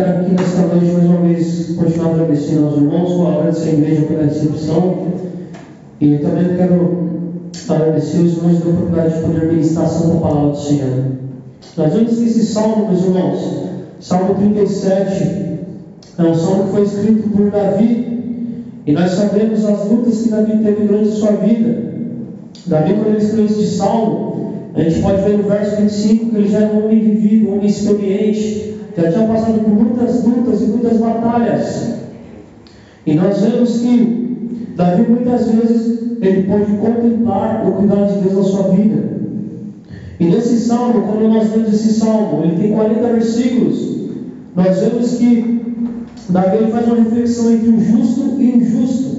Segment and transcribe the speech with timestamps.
[0.00, 4.02] quero aqui nesta noite mais uma vez continuar agradecendo aos irmãos, vou agradecer a igreja
[4.06, 4.96] pela recepção
[6.00, 7.10] e também quero
[7.68, 11.04] agradecer os irmãos pela oportunidade de poder ministrar a santa palavra do Senhor.
[11.76, 13.64] Nós vemos esse salmo, meus irmãos,
[14.00, 15.58] Salmo 37,
[16.18, 20.64] é um salmo que foi escrito por Davi e nós sabemos as lutas que Davi
[20.64, 21.90] teve durante a sua vida.
[22.66, 26.48] Davi, quando ele escreveu este salmo, a gente pode ver no verso 25 que ele
[26.48, 30.64] já era um homem vivido, um homem experiente, já tinha passado por muitas lutas e
[30.66, 31.94] muitas batalhas.
[33.06, 38.42] E nós vemos que Davi muitas vezes ele pode contemplar o cuidado de Deus na
[38.42, 39.20] sua vida.
[40.18, 44.00] E nesse salmo, quando nós vemos esse salmo, ele tem 40 versículos,
[44.54, 45.60] nós vemos que
[46.28, 49.10] Davi faz uma reflexão entre o justo e o injusto.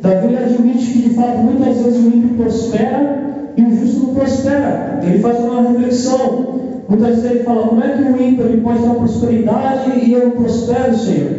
[0.00, 3.22] Davi admite que de fato muitas vezes o ímpio prospera
[3.56, 5.00] e o justo não prospera.
[5.02, 8.82] Ele faz uma reflexão Muitas vezes ele fala, como é que o ímpio ele pode
[8.82, 11.30] ter prosperidade e eu prospero, Senhor?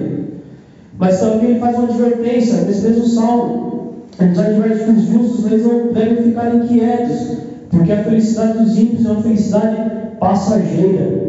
[0.97, 3.93] Mas também ele faz uma advertência nesse mesmo salmo.
[4.19, 7.37] Ele nos adverte que os justos eles não devem ficar inquietos,
[7.69, 9.77] porque a felicidade dos ímpios é uma felicidade
[10.19, 11.23] passageira.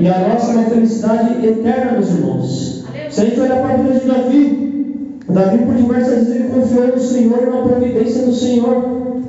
[0.00, 2.84] E a nossa é uma felicidade eterna, meus irmãos.
[3.10, 6.88] Se a gente olhar para a vida de Davi, Davi por diversas vezes ele confiou
[6.88, 9.22] no Senhor e na providência do Senhor.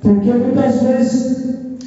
[0.00, 1.34] Porque muitas vezes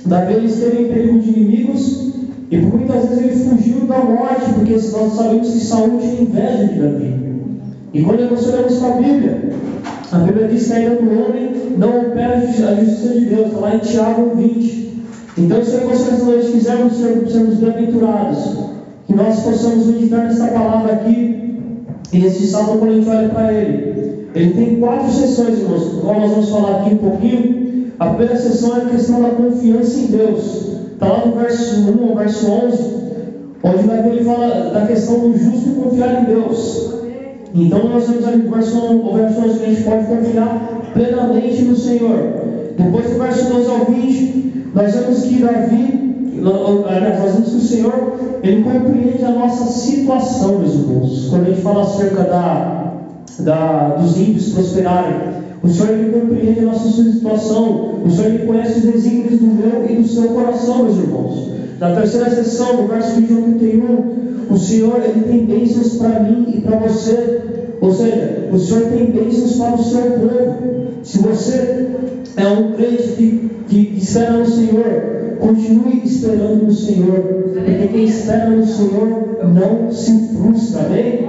[0.06, 2.08] Esteve em perigo de inimigos
[2.50, 6.68] e por muitas vezes ele fugiu da morte, porque nós sabemos que Saúl tinha inveja
[6.68, 7.16] de Davi.
[7.94, 9.52] E quando nós olhamos para a Bíblia,
[10.12, 13.76] a Bíblia diz que ainda do homem não opera a justiça de Deus, está lá
[13.76, 15.04] em Tiago 20.
[15.38, 18.58] Então, se nós ser, sermos bem-aventurados,
[19.06, 21.38] que nós possamos meditar nessa palavra aqui,
[22.14, 26.20] e esse salmo, quando a gente olha para ele, ele tem quatro sessões, irmãos, qual
[26.20, 27.57] nós vamos falar aqui um pouquinho.
[28.00, 30.68] A primeira sessão é a questão da confiança em Deus.
[30.94, 32.94] Está lá no verso 1 ao verso 11,
[33.64, 36.94] onde vai ver ele fala da questão do justo confiar em Deus.
[37.56, 40.82] Então nós vemos ali no verso 1 ao verso 11 que a gente pode confiar
[40.94, 42.20] plenamente no Senhor.
[42.78, 48.14] Depois do verso 12 ao 20, nós vemos que Davi, nós vemos que o Senhor,
[48.44, 51.28] ele compreende a nossa situação, meus irmãos.
[51.32, 52.94] Quando a gente fala acerca da,
[53.40, 55.37] da, dos ímpios prosperarem,
[55.68, 58.00] o Senhor ele compreende a nossa situação.
[58.06, 61.50] O Senhor ele conhece os desígnios do meu e do seu coração, meus irmãos.
[61.78, 66.62] Na terceira sessão, no verso 21 31, o Senhor ele tem bênçãos para mim e
[66.62, 67.42] para você.
[67.82, 70.58] Ou seja, o Senhor tem bênçãos para o seu povo.
[71.04, 71.88] Se você
[72.38, 77.20] é um crente que, que espera no Senhor, continue esperando no Senhor.
[77.54, 81.28] Porque quem espera no Senhor não se frustra, amém?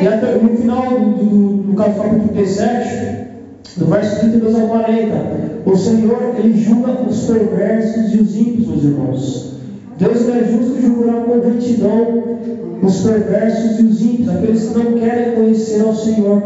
[0.00, 3.29] E até, no final do, do, do capítulo 37,
[3.76, 8.84] no verso 32 ao 40, o Senhor, ele julga os perversos e os ímpios, meus
[8.84, 9.50] irmãos.
[9.98, 12.38] Deus é justo julgará com retidão
[12.82, 16.42] os perversos e os ímpios, aqueles que não querem conhecer ao Senhor.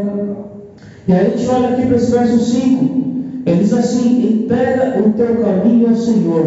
[1.06, 3.04] E aí a gente olha aqui para esse verso 5,
[3.46, 6.44] ele diz assim: entrega o teu caminho ao Senhor,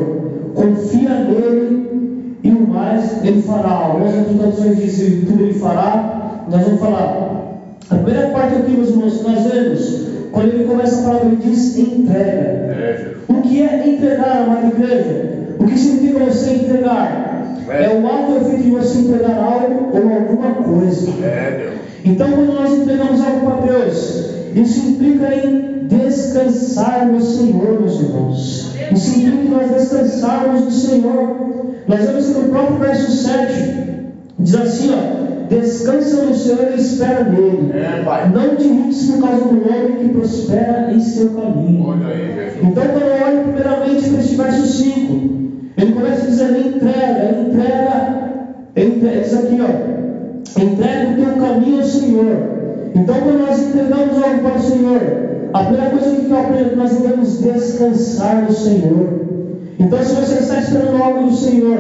[0.56, 3.70] confia nele e o mais ele fará.
[3.70, 7.28] Algumas traduções dizem tudo ele fará, nós vamos falar.
[7.90, 10.08] A primeira parte aqui, meus irmãos, nós vemos
[10.38, 13.18] quando ele começa a falar, ele diz entrega.
[13.28, 15.56] O que é entregar, amada igreja?
[15.58, 17.58] O que significa você entregar?
[17.68, 21.12] É o ato efeito de você entregar algo ou alguma coisa.
[22.06, 28.76] Então, quando nós entregamos algo para Deus, isso implica em descansar no Senhor, meus irmãos.
[28.92, 31.36] Isso implica em nós descansarmos no Senhor.
[31.88, 33.54] Nós vemos que no próprio verso 7
[34.38, 37.72] diz assim: ó, Descansa no Senhor e espera nele.
[37.74, 41.94] É, não te irrites por causa do homem que prospera em seu caminho.
[42.06, 45.38] Aí, então, quando eu olho primeiramente para este verso 5,
[45.78, 48.28] ele começa dizendo: entrega, entrega,
[48.76, 52.38] entrega diz aqui, ó, entrega o teu caminho ao Senhor.
[52.96, 55.02] Então, quando nós entregamos algo para o Senhor,
[55.54, 59.08] a primeira coisa que eu aprendo é que nós devemos descansar no Senhor.
[59.80, 61.78] Então, se você está esperando algo do Senhor,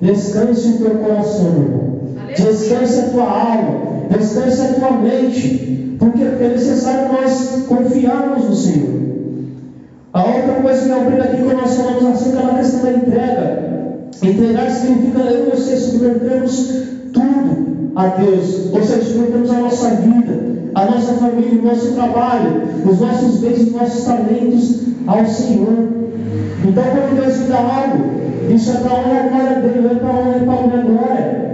[0.00, 1.93] descanse o teu coração, irmão.
[2.36, 9.04] Descanse a tua alma, descanse a tua mente, porque é necessário nós confiarmos no Senhor.
[10.12, 13.64] A outra coisa que eu aprendo aqui quando nós falamos acerca da questão da entrega.
[14.22, 16.72] Entregar significa eu e você submetermos
[17.12, 20.40] tudo a Deus, ou seja, submetemos a nossa vida,
[20.74, 25.88] a nossa família, o nosso trabalho, os nossos bens, os nossos talentos ao Senhor.
[26.66, 30.10] Então, quando Deus me dá algo, isso é para honrar a glória dele, é para
[30.10, 31.53] honrar e para a glória.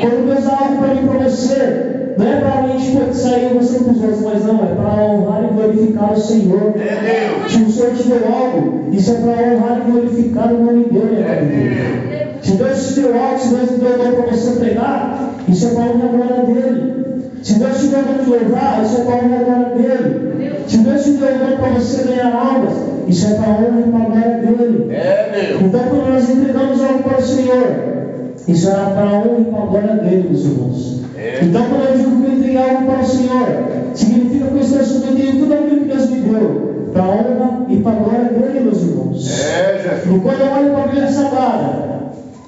[0.00, 3.78] Quando Deus dá algo para mim para você, não é para a gente sair você
[3.78, 6.74] com os outros, mas não, é para honrar e glorificar o Senhor.
[6.76, 10.84] É Se o Senhor te deu algo, isso é para honrar e glorificar o nome
[10.84, 11.22] dele.
[11.22, 15.66] É Se Deus te deu algo, se Deus te deu dom para você pregar, isso
[15.66, 17.00] é para honra e glória dele.
[17.42, 20.60] Se Deus te deu dom de louvar, isso é para honra e glória dele.
[20.66, 22.72] Se Deus te deu dom para você ganhar almas,
[23.06, 24.92] isso é para honra e para glória dele.
[24.92, 25.66] É, meu.
[25.66, 27.99] Então, quando nós entregamos algo para o Senhor,
[28.48, 31.00] isso é para a honra e para a glória dele, meus irmãos.
[31.16, 31.40] É.
[31.42, 33.46] Então, quando eu digo que eu entreguei algo para o Senhor,
[33.94, 37.76] significa que eu estou submetendo tudo aquilo que Deus me deu, para a honra e
[37.78, 39.30] para a glória dele, meus irmãos.
[39.30, 40.16] É, Jesus.
[40.16, 42.00] E quando eu olho para a Bíblia Sagrada,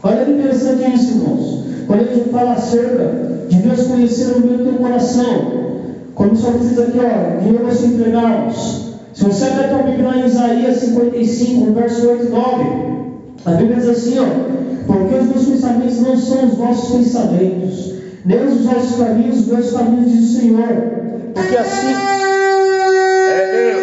[0.02, 1.64] olha que interessante isso, irmãos.
[1.86, 3.10] Quando a gente fala acerca
[3.48, 5.62] de Deus conhecer o meu teu coração,
[6.14, 8.92] como só diz aqui, ó, que eu nós entregarmos.
[9.12, 13.01] Se você ler a tua Bíblia em Isaías 55, verso 8 e 9,
[13.44, 14.24] a Bíblia diz assim, ó,
[14.86, 17.94] porque os meus pensamentos não são os vossos pensamentos,
[18.24, 20.68] nem os vossos caminhos, os meus caminhos, diz o Senhor.
[21.34, 21.94] Porque assim
[23.28, 23.82] É Deus.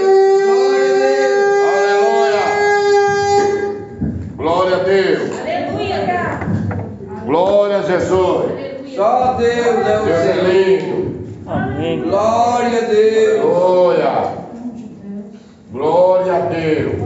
[4.38, 4.78] Glória a Deus.
[4.78, 5.40] Glória a Deus.
[5.42, 6.40] Aleluia.
[7.26, 8.96] Glória a Jesus.
[8.96, 10.48] Só Deus é o Deus é Senhor.
[10.48, 11.20] lindo.
[11.48, 12.02] Amém.
[12.02, 13.42] Glória a Deus.
[13.42, 14.14] Glória.
[15.72, 16.99] Glória a Deus.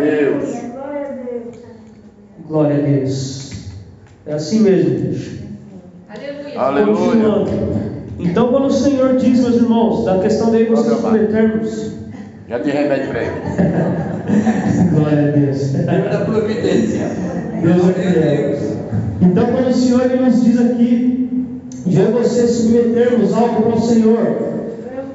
[0.00, 0.70] Deus.
[2.48, 3.52] Glória a Deus.
[4.26, 5.40] É assim mesmo, Deus.
[6.56, 6.96] Aleluia.
[6.96, 7.50] Continuando.
[8.18, 11.92] Então, quando o Senhor diz, meus irmãos, da questão de vocês submetermos.
[12.48, 13.32] Já tem remédio para ele.
[14.94, 15.58] Glória a Deus.
[15.68, 17.06] Deus da providência.
[17.62, 18.48] Deus é Glória a fiel.
[18.48, 18.60] Deus.
[19.22, 21.20] Então, quando o Senhor ele nos diz aqui,
[21.86, 24.36] de eu e você submetermos algo para o Senhor,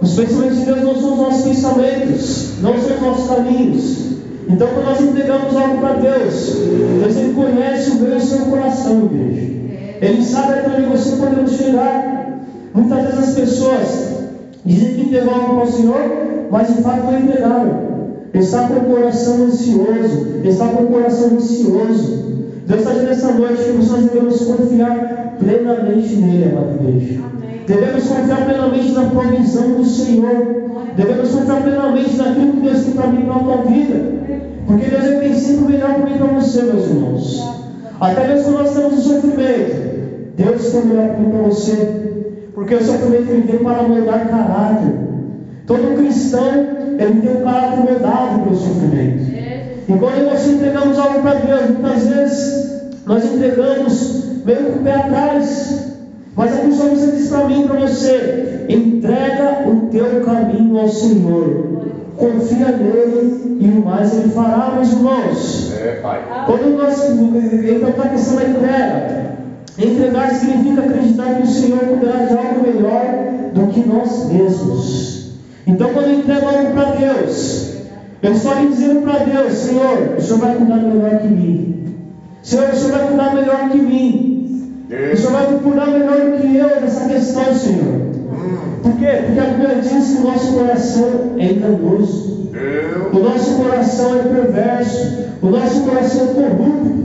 [0.01, 4.04] os pensamentos de Deus não são os nossos pensamentos, não são os nossos caminhos.
[4.47, 6.55] Então, quando nós entregamos algo para Deus,
[7.01, 9.55] Deus ele conhece o meu e o seu coração, igreja.
[10.01, 12.39] Ele sabe até onde você podemos chegar.
[12.73, 14.15] Muitas vezes as pessoas
[14.65, 16.01] dizem que entregam algo para o Senhor,
[16.51, 17.95] mas de fato não entregaram.
[18.33, 22.25] Está com o coração ansioso, está com o coração ansioso.
[22.67, 27.21] Deus está dizendo essa noite que nós devemos confiar plenamente nele, amada igreja.
[27.65, 30.65] Devemos confiar plenamente na provisão do Senhor.
[30.97, 34.24] Devemos confiar plenamente naquilo que Deus tem para mim e para a tua vida.
[34.65, 37.65] Porque Deus ele tem sempre o melhor para mim para você, meus irmãos.
[37.99, 39.95] Até mesmo quando nós estamos no sofrimento,
[40.35, 42.05] Deus tem o melhor para mim para você.
[42.53, 44.93] Porque o sofrimento ele vem para moldar caráter.
[45.67, 49.35] Todo cristão ele tem um caráter moldado pelo sofrimento.
[49.87, 54.95] E quando nós entregamos algo para Deus, muitas vezes nós entregamos meio com o pé
[54.95, 55.85] atrás.
[56.35, 61.85] Mas a salmista diz para mim para você: entrega o teu caminho ao Senhor,
[62.17, 65.73] confia nele e o mais ele fará, meus irmãos.
[65.73, 66.21] É, Pai.
[66.45, 69.35] Quando nós então para a questão da entrega,
[69.77, 73.05] entregar significa acreditar que o Senhor cuidará de algo melhor
[73.53, 75.31] do que nós mesmos.
[75.67, 77.75] Então quando eu entrego algo para Deus,
[78.21, 81.95] eu estou ali dizendo para Deus, Senhor, o Senhor vai cuidar melhor que mim.
[82.41, 84.73] Senhor, o Senhor vai cuidar melhor que mim.
[84.85, 85.19] O Deus.
[85.19, 88.04] Senhor vai cuidar melhor do que eu nessa questão, Senhor.
[88.83, 89.23] Por quê?
[89.25, 92.49] Porque a Bíblia diz que o nosso coração é enganoso.
[93.13, 95.25] O nosso coração é perverso.
[95.41, 96.95] O nosso coração é corrupto.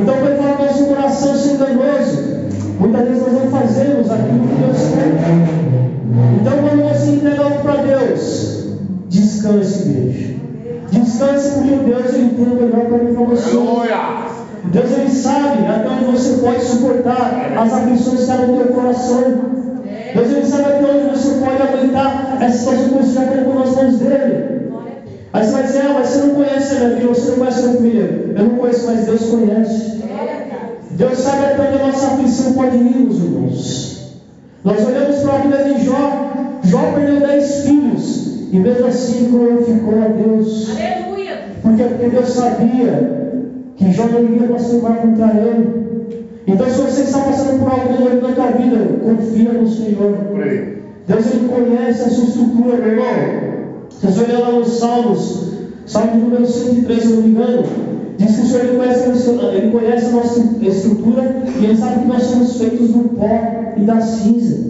[0.00, 2.38] Então, quando fala que nosso coração é enganoso,
[2.78, 5.78] muitas vezes nós não fazemos aquilo que Deus quer.
[6.40, 8.68] Então, quando você entrega algo para Deus,
[9.08, 10.34] descanse, igreja.
[10.90, 13.56] Descanse porque Deus ele tem o melhor para mim para você.
[13.56, 14.28] Aleluia.
[14.72, 19.57] Deus ele sabe até onde você pode suportar as aflições que há no teu coração.
[20.14, 23.74] Deus ele sabe até onde você pode aguentar essa situação que você já colocou nas
[23.74, 24.58] mãos dele.
[25.32, 27.58] Aí você vai dizer, ah, mas você não conhece a minha vida, você não conhece
[27.58, 28.34] a minha família.
[28.36, 29.98] Eu não conheço, mas Deus conhece.
[30.92, 33.98] Deus sabe até onde a nossa aflição pode ir, meus irmãos.
[34.64, 36.30] Nós olhamos para a vida de Jó.
[36.64, 38.26] Jó perdeu dez filhos.
[38.50, 40.70] E mesmo assim glorificou a Deus.
[40.70, 41.38] Aleluia.
[41.62, 41.84] Por quê?
[41.84, 43.36] Porque Deus sabia
[43.76, 45.87] que Jó não iria blasfemar contra ele.
[46.48, 50.14] Então, se você está passando por algo dolorido na tua vida, confia no Senhor.
[51.06, 53.04] Deus ele conhece a sua estrutura, meu irmão.
[53.90, 55.52] Se você olhar lá nos Salmos,
[55.84, 57.62] Salmo número 103, se eu não me engano,
[58.16, 61.76] diz que o Senhor ele conhece, a nossa- ele conhece a nossa estrutura e ele
[61.76, 64.68] sabe que nós somos feitos do pó e da cinza.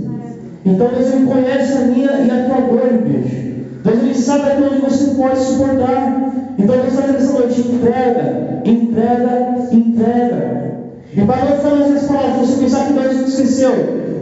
[0.64, 3.54] Então Deus ele conhece a minha e a tua dor, igreja.
[3.84, 6.32] Deus ele sabe até onde você pode suportar.
[6.58, 10.77] Então Deus está essa noite, entrega, entrega, entrega.
[11.18, 13.72] E ficar nas minhas palavras, você pensar que Deus te esqueceu.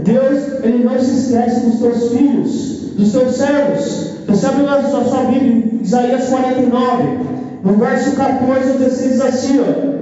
[0.02, 4.12] Deus, ele não se esquece dos teus filhos, dos teus servos.
[4.26, 7.18] Você abre lá a sua, sua Bíblia, Isaías 49,
[7.62, 9.96] no verso 14 ao 16 diz assim, ó.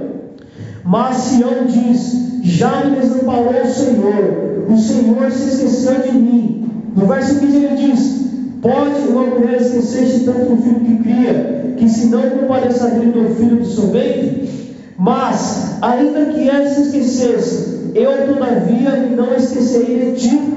[0.85, 6.71] Mas Sião diz: Já me desamparou o Senhor, o Senhor se esqueceu de mim.
[6.95, 8.25] No verso 15 ele diz:
[8.61, 13.35] Pode uma mulher esquecer-se tanto do filho que cria, que se não compadeça dele do
[13.35, 14.54] filho do seu ventre?
[14.97, 20.55] Mas, ainda que se esquecesse, eu todavia não esquecerei de ti.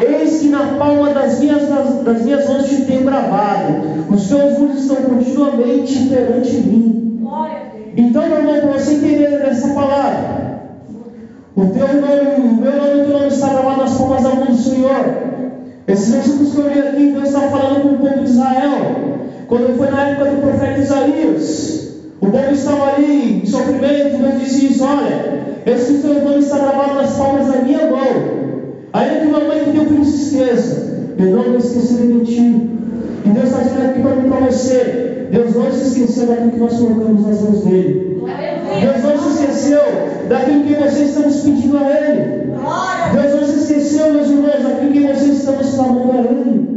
[0.00, 4.06] Eis que na palma das minhas, das, das minhas mãos te tenho gravado.
[4.08, 7.22] Os teus olhos estão continuamente perante mim.
[7.96, 10.60] Então, meu irmão, para você entender essa palavra,
[11.54, 14.30] o teu nome, o meu nome e o teu nome está gravado nas palmas da
[14.30, 15.04] mão do Senhor.
[15.86, 18.96] Esses versículos que eu li aqui, Deus está falando com o povo de Israel.
[19.48, 21.79] Quando foi na época do profeta Isaías,
[22.20, 27.16] o povo estava ali em sofrimento, Deus disse isso: olha, esse teu está gravado nas
[27.16, 28.40] palmas da minha mão.
[28.92, 32.70] Ainda que uma mãe que teu filho se esqueça, eu não me esquecerei de ti.
[33.24, 36.58] E Deus está dizendo aqui para mim para você: Deus não se esqueceu daquilo que
[36.58, 38.22] nós colocamos nas mãos dele.
[38.80, 39.80] Deus não se esqueceu
[40.28, 42.50] daquilo que você estamos pedindo a Ele.
[43.12, 46.70] Deus não se esqueceu, meus irmãos, daquilo que você estamos clamando a Ele.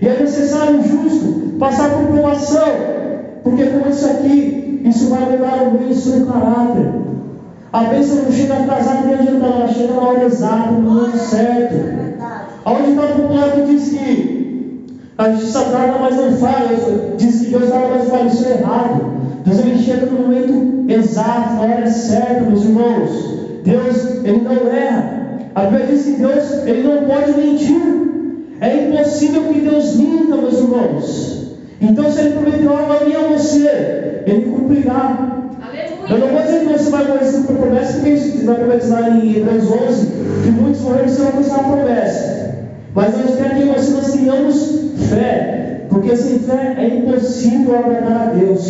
[0.00, 2.68] E é necessário, justo, passar por provação,
[3.42, 6.92] porque com isso aqui, isso vai mudar o meio do seu caráter.
[7.72, 11.74] A bênção não chega atrasada nem adiantada, ela chega na hora exata, no momento certo.
[12.64, 14.36] Aonde está o que diz que
[15.18, 16.76] a justiça tarda, mas não falha,
[17.16, 19.16] diz que Deus tarda, mas falha, isso é errado.
[19.44, 23.36] Deus ele chega no momento exato, na hora certa, meus irmãos.
[23.64, 25.40] Deus, ele não erra.
[25.54, 27.80] A Bíblia diz que Deus, ele não pode mentir.
[28.60, 31.45] É impossível que Deus minta, meus irmãos.
[31.80, 35.36] Então, se ele prometeu algo a mim a você, ele cumprirá.
[36.08, 36.46] Eu não vou Aleluia.
[36.46, 40.06] dizer que você vai morrer sem promessa, porque isso vai profetizar em Hebreus 11
[40.44, 42.54] que muitos morreram sem alcançar a promessa.
[42.94, 44.80] Mas Deus quer que você nós tenhamos
[45.10, 48.66] fé, porque sem fé é impossível agradar a Deus.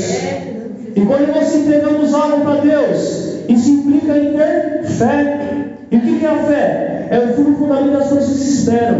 [0.96, 5.40] E quando nós entregamos algo para Deus, isso implica em ter fé.
[5.90, 7.08] E o que é a fé?
[7.10, 8.96] É o fundamento das coisas que se esperam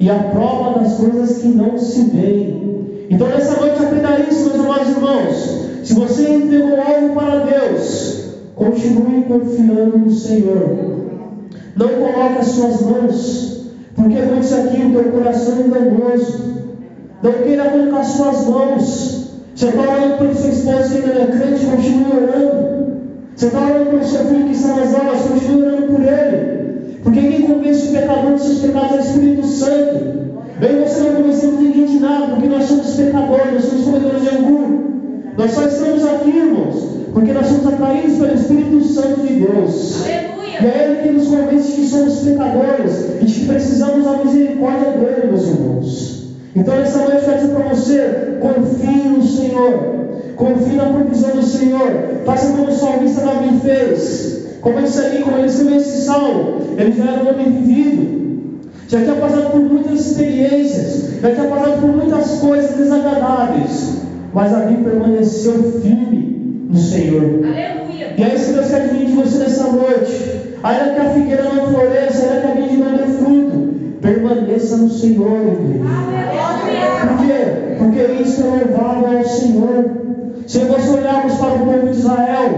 [0.00, 2.71] e a prova das coisas que não se veem.
[3.12, 5.68] Então nessa noite aprenda isso, meus amados irmãos.
[5.84, 10.78] Se você entregou algo para Deus, continue confiando no Senhor.
[11.76, 16.52] Não coloque as suas mãos, porque com isso aqui o teu coração é enganoso.
[17.22, 19.28] Não queira colocar suas mãos.
[19.54, 22.92] Você está orando pelo seu esposo que ainda não é crente, continue orando.
[23.36, 26.98] Você está orando pelo seu filho que está nas aulas, continue orando por ele.
[27.02, 30.31] Porque quem convence o pecador dos seus pecados é o Espírito Santo.
[30.60, 34.22] Eu e você não convencemos ninguém de nada, porque nós somos pecadores, nós somos comedores
[34.22, 34.92] de angu.
[35.36, 36.74] Nós só estamos aqui, irmãos,
[37.12, 40.06] porque nós somos atraídos pelo Espírito Santo de Deus.
[40.06, 40.58] E Aleluia.
[40.60, 45.46] é Ele que nos convence que somos pecadores e que precisamos da misericórdia dele, meus
[45.48, 46.22] irmãos.
[46.54, 49.72] Então, nessa noite, eu quero dizer para você: confie no Senhor,
[50.36, 51.90] confie na provisão do Senhor,
[52.26, 54.42] faça como o salmista Davi fez.
[54.60, 58.21] Como ele, ali, como ele escreveu esse salmo, ele já era um homem vivido,
[58.92, 64.02] já tinha passado por muitas experiências, já tinha passado por muitas coisas desagradáveis,
[64.34, 67.22] mas Davi permaneceu firme no Senhor.
[67.22, 68.12] Aleluia.
[68.18, 70.42] E é isso que Deus quer de você nessa noite.
[70.62, 74.90] Ainda que a figueira não floresça, ainda que a vide não dê fruto, permaneça no
[74.90, 75.84] Senhor, igreja.
[77.00, 77.76] Por quê?
[77.78, 79.90] Porque isso é louvável ao Senhor.
[80.46, 82.50] Se nós olharmos para o povo de Israel,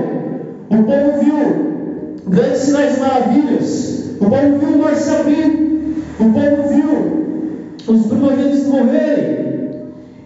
[0.69, 4.05] o povo viu grandes sinais e maravilhas.
[4.21, 5.74] O povo viu o mar se abrir.
[6.21, 7.25] O povo viu
[7.89, 9.55] os primogênitos morrerem.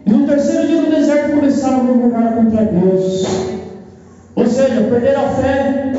[0.04, 3.26] E no terceiro dia do deserto começaram a murmurar contra Deus.
[4.36, 5.92] Ou seja, perderam a fé.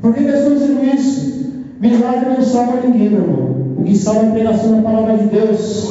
[0.00, 1.52] Por que que eu estou dizendo isso?
[1.80, 3.56] Milagre não salva ninguém, meu irmão.
[3.78, 5.90] O que salva é a pregação da palavra de Deus.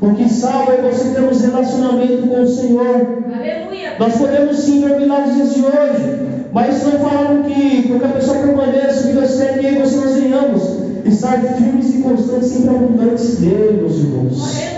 [0.00, 3.22] O que salva é você termos relacionamento com o Senhor.
[3.32, 3.92] Aleluia.
[3.98, 8.08] Nós podemos sim ver milagres dias de hoje, mas isso não fala que porque a
[8.08, 12.48] pessoa permaneça, o que Deus quer que e você nós venhamos estar firmes e constantes,
[12.48, 14.74] sempre abundantes dele, meus irmãos.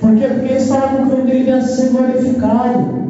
[0.00, 0.26] Por quê?
[0.28, 3.06] Porque eles falaram que o nome dele venha a ser glorificado.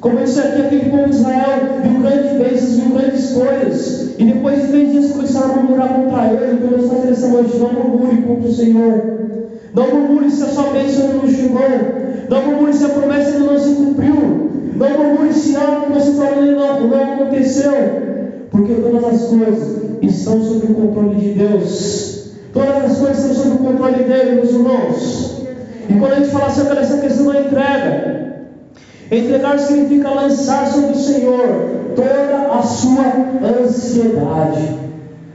[0.00, 4.14] Como eu disse aqui, aquele povo de Israel viu grandes bênçãos, viu grandes coisas.
[4.18, 6.54] E depois de três dias começaram a murmurar contra ele.
[6.54, 9.02] Está dizendo essa noite, não murmure contra o Senhor.
[9.74, 11.60] Não murmure se a sua bênção não chegou.
[12.28, 14.50] Não murmure se a promessa não se cumpriu.
[14.76, 18.07] Não murmure se algo que você não, não aconteceu.
[18.58, 22.32] Porque todas as coisas estão sob o controle de Deus.
[22.52, 25.42] Todas as coisas estão sob o controle dele, meus irmãos.
[25.88, 28.34] E quando a gente fala acerca dessa questão da entrega,
[29.12, 31.48] entregar significa lançar sobre o Senhor
[31.94, 33.04] toda a sua
[33.62, 34.76] ansiedade.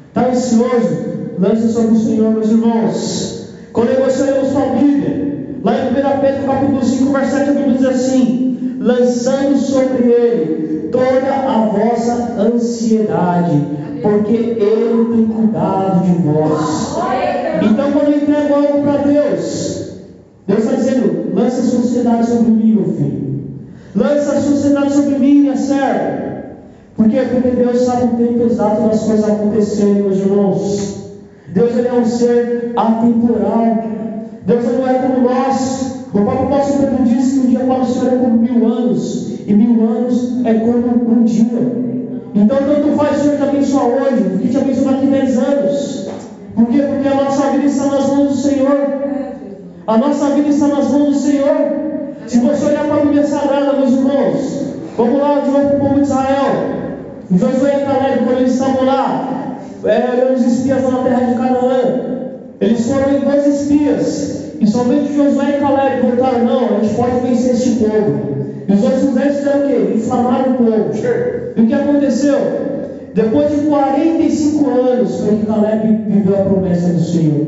[0.09, 1.13] Está ansioso?
[1.39, 3.53] Lance sobre o Senhor, meus irmãos.
[3.71, 7.53] Quando nós olhamos para a Bíblia, lá em 1 Pedro capítulo 5, versículo 7, a
[7.53, 8.42] Bíblia diz assim:
[8.83, 13.65] lançando sobre ele toda a vossa ansiedade,
[14.01, 16.97] porque ele tem cuidado de vós.
[17.61, 19.93] Então, quando eu entrego algo para Deus,
[20.45, 23.23] Deus está dizendo: lança a sociedade sobre mim, meu filho.
[23.95, 26.33] Lança a sociedade sobre mim, minha serva.
[26.97, 27.21] Por quê?
[27.31, 31.03] Porque Deus sabe o tempo exato das coisas acontecerem, meus irmãos.
[31.47, 33.83] Deus ele é um ser atemporal.
[34.45, 35.92] Deus não é como nós.
[36.13, 39.39] O próprio apóstolo Pedro disse que um dia para o Senhor é como mil anos,
[39.47, 41.83] e mil anos é como um dia.
[42.35, 46.07] Então, tanto faz o Senhor te abençoar hoje, que te abençoar daqui 10 anos.
[46.55, 46.83] Por quê?
[46.83, 48.77] Porque a nossa vida está nas mãos do Senhor.
[49.87, 51.55] A nossa vida está nas mãos do Senhor.
[52.27, 54.63] Se você olhar para a Bíblia Sagrada, meus irmãos,
[54.95, 56.83] vamos lá de novo para o povo de Israel.
[57.31, 61.79] Josué e Caleb, quando eles estavam lá, é, olhando os espias na terra de Canaã,
[62.61, 64.42] eles foram dois espias.
[64.59, 68.33] E somente Josué e Caleb voltaram, não, a gente pode vencer este povo.
[68.67, 69.93] E os outros dez fizeram o quê?
[69.95, 70.91] Inflamaram o povo.
[71.55, 72.37] E o que aconteceu?
[73.13, 77.45] Depois de 45 anos foi que Caleb viveu a promessa do Senhor.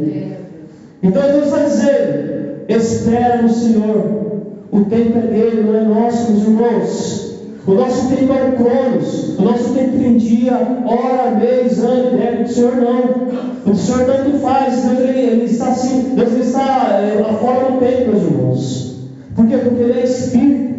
[1.01, 4.25] Então Deus está dizendo: espera no Senhor.
[4.71, 7.24] O tempo é dele, não é nosso, meus irmãos.
[7.67, 9.39] O nosso tempo é o Cronos.
[9.39, 10.53] O nosso tempo tem dia,
[10.85, 12.43] hora, mês, ano, década.
[12.43, 13.71] O Senhor não.
[13.71, 14.83] O Senhor tanto faz.
[14.83, 16.13] Deus ele, ele está assim.
[16.15, 18.95] Deus ele está é, fora do tempo, meus irmãos.
[19.35, 19.57] Por quê?
[19.57, 20.75] Porque ele é Espírito.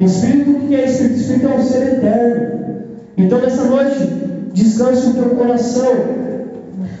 [0.00, 1.20] Espírito, o que é Espírito?
[1.20, 2.60] Espírito é um ser eterno.
[3.16, 4.08] Então, nessa noite,
[4.52, 5.94] descanse o teu coração.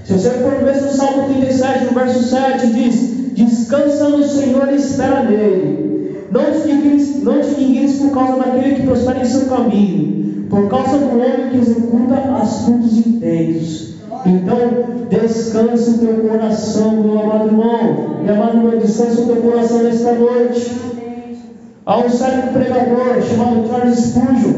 [0.04, 4.76] Se você for no mesmo Salmo 37, no verso 7, diz: Descansa no Senhor e
[4.76, 5.89] espera nele.
[6.30, 6.70] Não te
[7.22, 7.40] não
[8.10, 12.98] por causa daquele que prospera em seu caminho, por causa do homem que executa assuntos
[12.98, 13.94] intensos.
[14.26, 14.58] Então,
[15.08, 18.20] descanse o teu coração, meu amado irmão.
[18.24, 20.72] Meu amado irmão, descanse o teu coração nesta noite.
[21.86, 24.52] Há um certo pregador chamado Charles Spurgeon,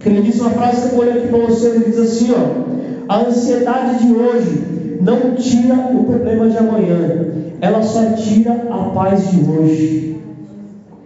[0.00, 3.12] que ele disse uma frase que eu ler aqui para você, ele diz assim, ó,
[3.12, 7.26] a ansiedade de hoje não tira o problema de amanhã,
[7.60, 10.19] ela só tira a paz de hoje.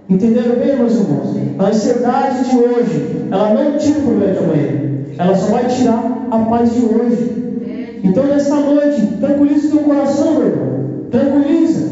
[0.09, 1.35] Entenderam bem, meus irmãos?
[1.59, 6.29] A ansiedade de hoje, ela não tira o problema de amanhã, ela só vai tirar
[6.31, 8.01] a paz de hoje.
[8.05, 10.75] Então, nesta noite, tranquilize o teu coração, meu irmão.
[11.11, 11.89] Tranquiliza.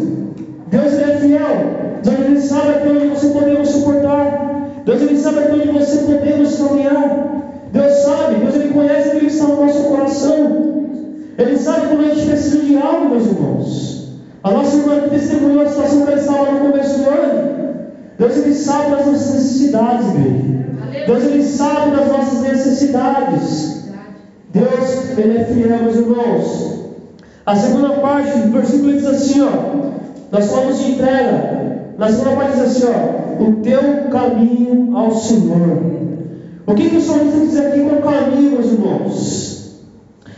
[0.70, 2.01] Deus é fiel.
[2.03, 4.83] Deus ele sabe até onde você podemos suportar.
[4.85, 7.42] Deus ele sabe até onde você podemos caminhar.
[7.72, 10.87] Deus sabe, Deus ele conhece aquilo que está no nosso coração.
[11.38, 14.18] Ele sabe quando a gente precisa de algo, meus irmãos.
[14.44, 17.62] A nossa irmã testemunhou a situação que ela estava no começo do ano.
[18.22, 21.06] Deus ele sabe das nossas necessidades, igreja.
[21.08, 23.90] Deus ele sabe das nossas necessidades.
[24.52, 26.72] Deus ele é fiel, meus irmãos.
[27.44, 29.50] A segunda parte do versículo diz assim, ó.
[30.30, 31.94] Nós falamos de entrega.
[31.98, 33.42] Na segunda parte diz assim, ó.
[33.42, 33.80] O teu
[34.12, 35.82] caminho ao Senhor.
[36.64, 39.80] O que, que o salmista diz aqui com o caminho, meus irmãos?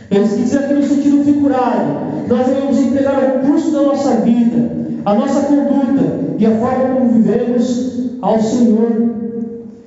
[0.09, 2.25] Ele diz aqui no sentido figurado.
[2.27, 4.71] Nós devemos entregar o curso da nossa vida,
[5.05, 9.13] a nossa conduta e a forma como vivemos ao Senhor.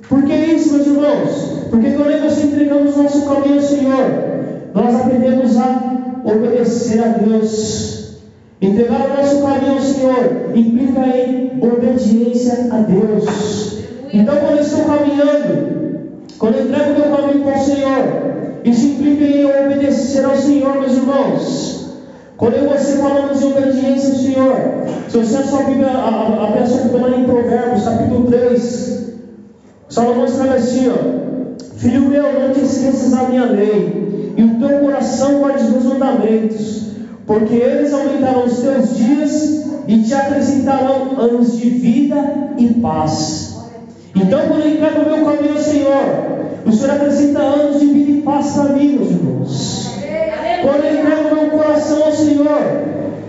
[0.07, 1.49] Por que isso, meus irmãos?
[1.69, 4.29] Porque quando você entregamos nosso caminho ao Senhor,
[4.73, 8.17] nós aprendemos a obedecer a Deus.
[8.61, 13.79] Entregar o nosso caminho ao Senhor implica em obediência a Deus.
[14.11, 15.79] Então, quando eu estou caminhando,
[16.39, 18.29] quando eu entrego meu caminho para o Senhor,
[18.65, 21.78] isso implica em obedecer ao Senhor, meus irmãos.
[22.39, 24.55] Quando eu e você falamos em obediência ao Senhor,
[25.09, 29.13] se você a sua Bíblia, a, a, a Bíblia lá em Provérbios, capítulo 3,
[29.89, 34.79] Salomão escreve assim, ó, Filho meu, não te esqueças da minha lei, e o teu
[34.79, 36.91] coração guarde os meus mandamentos,
[37.27, 43.67] porque eles aumentarão os teus dias e te acrescentarão anos de vida e paz.
[44.15, 46.03] Então, quando eu entrego o meu caminho ao Senhor,
[46.65, 49.78] o Senhor acrescenta anos de vida e paz para mim, meus irmãos.
[50.61, 52.61] Quando eu entrego o meu coração ao Senhor,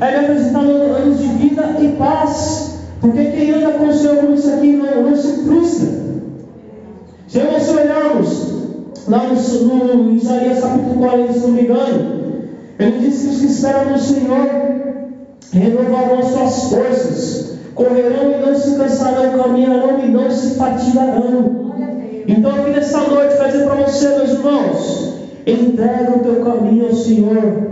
[0.00, 2.78] é me acrescentando anos de vida e paz.
[3.00, 5.88] Porque quem anda com o Senhor como isso aqui não, não se frustra.
[7.28, 8.50] Se nós olharmos
[9.08, 12.20] lá no, no Isaías capítulo 40, se não me engano,
[12.78, 14.48] ele diz que os que esperam no Senhor
[15.52, 21.70] renovarão as suas forças, correrão e não se cansarão, caminharão e não se fatigarão.
[22.26, 26.94] Então, aqui nessa noite, quero dizer para você, meus irmãos, entrega o teu caminho ao
[26.94, 27.70] Senhor,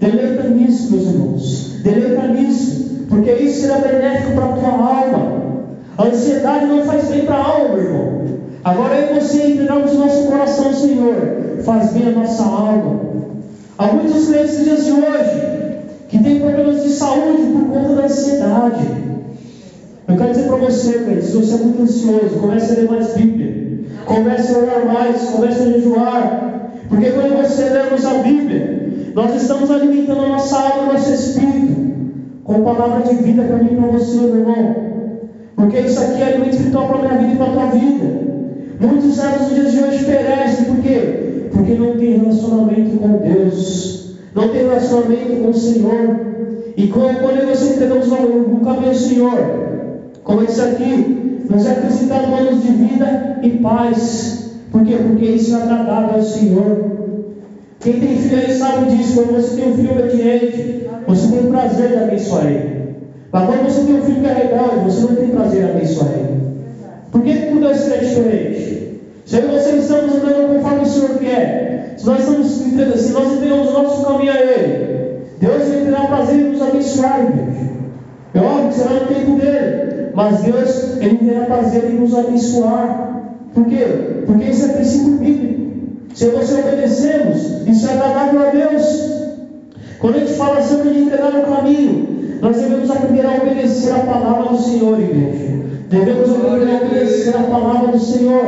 [0.00, 5.38] deleita nisso, meus irmãos, deleita nisso, porque isso será benéfico para a tua alma.
[5.96, 8.24] A ansiedade não faz bem para a alma, meu irmão.
[8.64, 11.14] Agora eu e você entregamos nosso coração ao Senhor,
[11.64, 13.00] faz bem a nossa alma.
[13.78, 15.48] Há muitos crentes nos dias de hoje
[16.08, 19.08] que têm problemas de saúde por conta da ansiedade.
[20.08, 23.14] Eu quero dizer para você, crente, se você é muito ansioso, comece a ler mais
[23.14, 26.47] Bíblia, comece a orar mais, comece a jejuar,
[26.88, 31.88] porque quando você lemos a Bíblia, nós estamos alimentando a nossa alma nosso espírito.
[32.44, 34.76] com palavra de vida para mim e para você, meu irmão.
[35.54, 38.28] Porque isso aqui é alimento espiritual para a minha vida e para a tua vida.
[38.80, 41.48] Muitos servos nos dias de hoje perecem, por quê?
[41.52, 46.20] Porque não tem relacionamento com Deus, não tem relacionamento com o Senhor.
[46.76, 49.38] E quando, quando você entregamos o caminho ao Senhor,
[50.22, 54.47] como eu disse aqui, nos é acrescentado anos de vida e paz.
[54.70, 54.96] Por quê?
[54.96, 56.98] Porque isso é agradável ao Senhor.
[57.80, 59.14] Quem tem filho aí sabe disso.
[59.14, 62.78] Quando você tem um filho obediente, você tem prazer em abençoar ele.
[63.32, 66.12] Mas quando você tem um filho que é rebelde, você não tem prazer em abençoar
[66.12, 66.38] ele.
[67.10, 69.00] Por que tudo é diferente?
[69.24, 73.72] Se você estamos andando conforme o Senhor quer, se nós estamos se nós entregamos o
[73.72, 74.98] nosso caminho a Ele,
[75.40, 77.68] Deus vai terá prazer em nos abençoar, igreja.
[78.34, 83.17] É óbvio que será no tempo dele, mas Deus ele terá prazer em nos abençoar.
[83.54, 83.86] Por quê?
[84.26, 85.68] Porque isso é princípio bíblico.
[86.14, 89.08] Se você obedecemos, isso é agradável a Deus.
[89.98, 93.98] Quando a gente fala sempre de entregar o caminho, nós devemos aprender a obedecer a
[94.00, 95.58] palavra do Senhor, igreja.
[95.88, 98.42] Devemos aprender a obedecer a palavra do Senhor.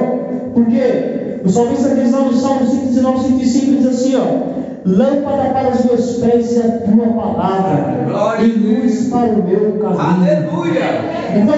[0.55, 1.41] Por quê?
[1.45, 4.61] O salmista diz lá no Salmo 119, 105, diz assim, ó.
[4.85, 9.73] Lâmpada para os meus pés é a tua palavra, Glória e luz para o meu
[9.73, 10.01] caminho.
[10.01, 10.83] Aleluia.
[11.37, 11.55] Então,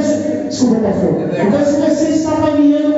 [0.49, 1.11] desculpa, pastor.
[1.31, 2.92] Então, se você está caminhando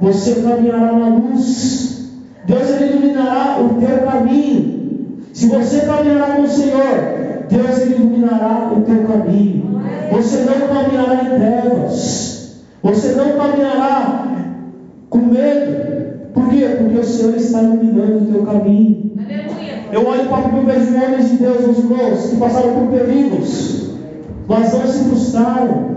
[0.00, 2.10] você caminhará na luz.
[2.44, 5.22] Deus ele iluminará o teu caminho.
[5.32, 9.80] Se você caminhará com o Senhor, Deus ele iluminará o teu caminho.
[10.10, 12.62] Você não caminhará em trevas.
[12.82, 14.26] Você não caminhará
[15.08, 16.32] com medo.
[16.34, 16.76] Por quê?
[16.78, 19.12] Porque o Senhor está iluminando o teu caminho.
[19.92, 23.90] Eu olho para o e vejo homens de Deus, meus irmãos, que passaram por perigos,
[24.48, 25.92] mas não se frustraram.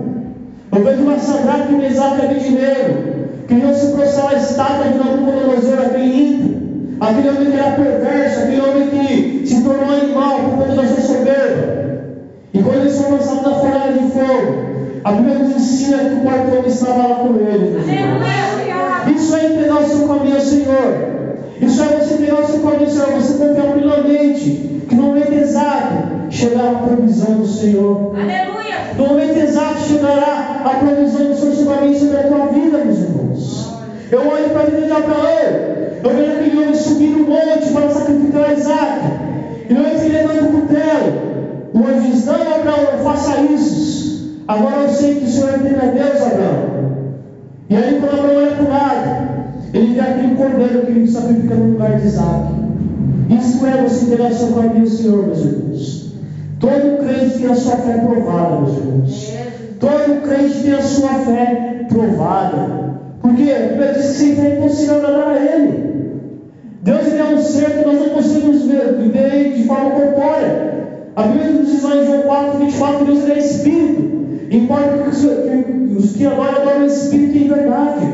[0.71, 3.14] Eu vejo uma Sadraque, Mesaque e Abednego,
[3.47, 8.61] que se prostrar a estátua de Nabucodonosor, aquele ímpio, aquele homem que era perverso, aquele
[8.61, 11.85] homem que se tornou animal por conta da sua soberba.
[12.53, 14.65] E quando eles foram lançados na fornalha de fogo,
[15.03, 17.27] a Bíblia nos ensina que o quarto homem estava lá com.
[17.27, 18.45] Aleluia.
[19.15, 21.15] Isso é entregar o seu caminho ao Senhor.
[21.61, 23.11] Isso é você entregar o seu caminho Senhor.
[23.11, 28.13] Você confiar plenamente que no momento exato chegará a provisão do Senhor.
[28.15, 28.64] Aleluia.
[28.97, 32.77] No momento exato chegará a provisão do Senhor sobre a e sobre a tua vida,
[32.77, 33.73] meus irmãos.
[34.09, 35.75] Eu olho para a vida de Abraão.
[36.03, 38.99] Eu vejo aquele homem subir no monte para sacrificar Isaac.
[39.69, 41.25] E momento que ele levanta o cutelo,
[41.73, 44.43] o anjo diz: Não, Abraão, não faça isso.
[44.47, 46.75] Agora eu sei que o Senhor entende a Deus, Abraão.
[47.69, 49.27] E aí, quando Abraão olha para o lado,
[49.73, 52.53] ele vê aquele cordeiro que ele sacrifica no lugar de Isaac.
[53.29, 55.94] Isso é você entregar o seu caminho ao Senhor, meus irmãos.
[56.65, 59.33] Todo crente tem a sua fé provada, meus irmãos.
[59.79, 62.85] Todo crente tem a sua fé provada.
[63.21, 65.95] Porque a Bíblia diz que sem fé é impossível agradar a Ele.
[66.81, 70.73] Deus ele é um ser que nós não conseguimos ver, viver de forma corpórea.
[71.15, 74.55] A Bíblia nos diz lá em João 4, 24, que Deus é Espírito.
[74.55, 78.05] Importa que os, que os que adoram, adoram o Espírito em verdade.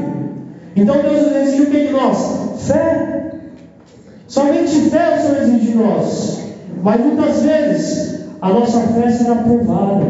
[0.75, 2.67] Então Deus exige o que de nós?
[2.67, 3.31] Fé.
[4.27, 6.41] Somente fé o Senhor exige de nós.
[6.83, 10.05] Mas muitas vezes a nossa fé será provada.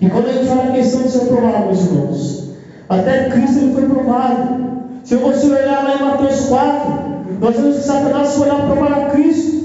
[0.00, 2.50] E quando a gente fala a questão de ser provado, meus irmãos,
[2.88, 4.68] até Cristo ele foi provado.
[5.02, 7.08] Se você olhar lá em Mateus 4,
[7.40, 9.58] nós vemos que Satanás foi lá provar Cristo.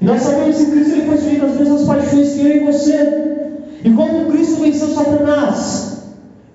[0.00, 3.38] E nós sabemos que Cristo ele foi sujeito às mesmas paixões que eu e você.
[3.84, 6.02] E como Cristo venceu Satanás?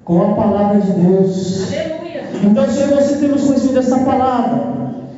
[0.06, 1.73] Com a palavra de Deus.
[1.73, 2.23] Aleluia.
[2.43, 4.73] Então, se você temos conhecimento dessa palavra,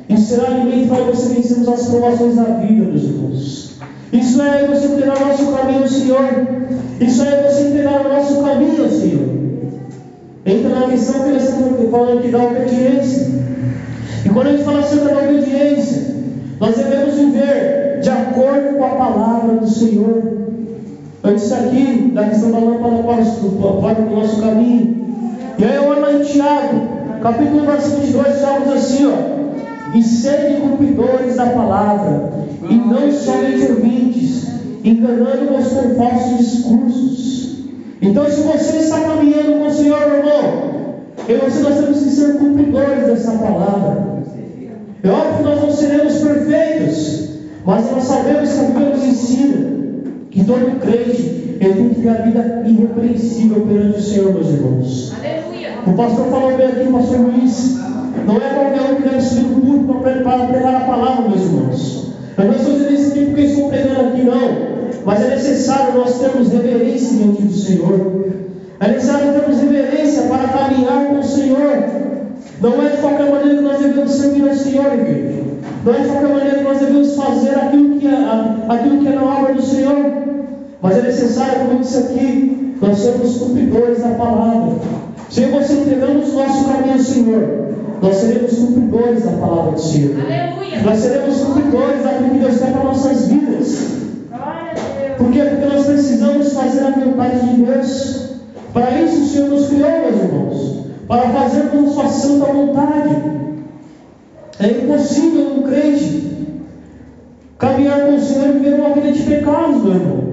[0.08, 3.65] isso será alimento para você vencermos as provações da vida, meus irmãos.
[4.12, 6.46] Isso é você entregar o nosso caminho Senhor.
[7.00, 9.28] Isso é você entregar o nosso caminho Senhor.
[10.46, 13.26] Entra na questão que nós estamos falando aqui da obediência.
[14.24, 16.14] E quando a gente fala sobre a obediência,
[16.60, 20.36] nós devemos viver de acordo com a palavra do Senhor.
[21.34, 25.06] Disse aqui da questão da lâmpada para o nosso caminho.
[25.58, 26.80] E aí eu lá em Tiago,
[27.20, 29.45] capítulo 1, versículo 22, Tiago diz assim, ó.
[29.94, 32.32] E sede cumpridores da palavra,
[32.68, 34.46] e não somente ouvintes,
[34.84, 37.36] enganando-vos com falsos discursos.
[38.02, 40.76] Então, se você está caminhando com o Senhor, meu irmão,
[41.28, 44.16] eu e você nós temos que ser cumpridores dessa palavra.
[45.02, 47.28] É óbvio que nós não seremos perfeitos,
[47.64, 49.76] mas nós sabemos que a Bíblia nos ensina
[50.30, 55.14] que todo crente ele tem que ter a vida irrepreensível perante o Senhor, meus irmãos.
[55.18, 55.70] Aleluia.
[55.86, 57.78] O pastor falou bem aqui, o pastor Luiz.
[58.24, 62.12] Não é qualquer um que deve subir no púlpito para pregar a palavra, meus irmãos.
[62.38, 64.76] Eu não estou dizendo aqui porque estou pregando aqui, não.
[65.04, 68.26] Mas é necessário nós termos reverência diante do Senhor.
[68.80, 71.84] É necessário termos reverência para caminhar com o Senhor.
[72.60, 75.42] Não é de qualquer maneira que nós devemos servir ao Senhor, igreja.
[75.84, 78.16] Não é de qualquer maneira que nós devemos fazer aquilo que é,
[78.68, 79.96] aquilo que é na obra do Senhor.
[80.82, 84.76] Mas é necessário, como eu disse aqui, nós somos cumpridores da palavra.
[85.30, 87.66] Se eu e você entregamos o nosso caminho Senhor,
[88.02, 90.16] nós seremos cumpridores da palavra do Senhor.
[90.20, 90.82] Aleluia.
[90.82, 93.86] Nós seremos cumpridores daquilo que Deus quer para nossas vidas.
[94.32, 95.16] A Deus.
[95.16, 95.42] Por quê?
[95.44, 98.30] Porque nós precisamos fazer a vontade de Deus.
[98.72, 100.86] Para isso o Senhor nos criou, meus irmãos.
[101.08, 103.36] Para fazermos sua santa vontade.
[104.58, 106.26] É impossível um crente
[107.58, 110.26] caminhar com o Senhor e viver uma vida de pecados, meu irmão.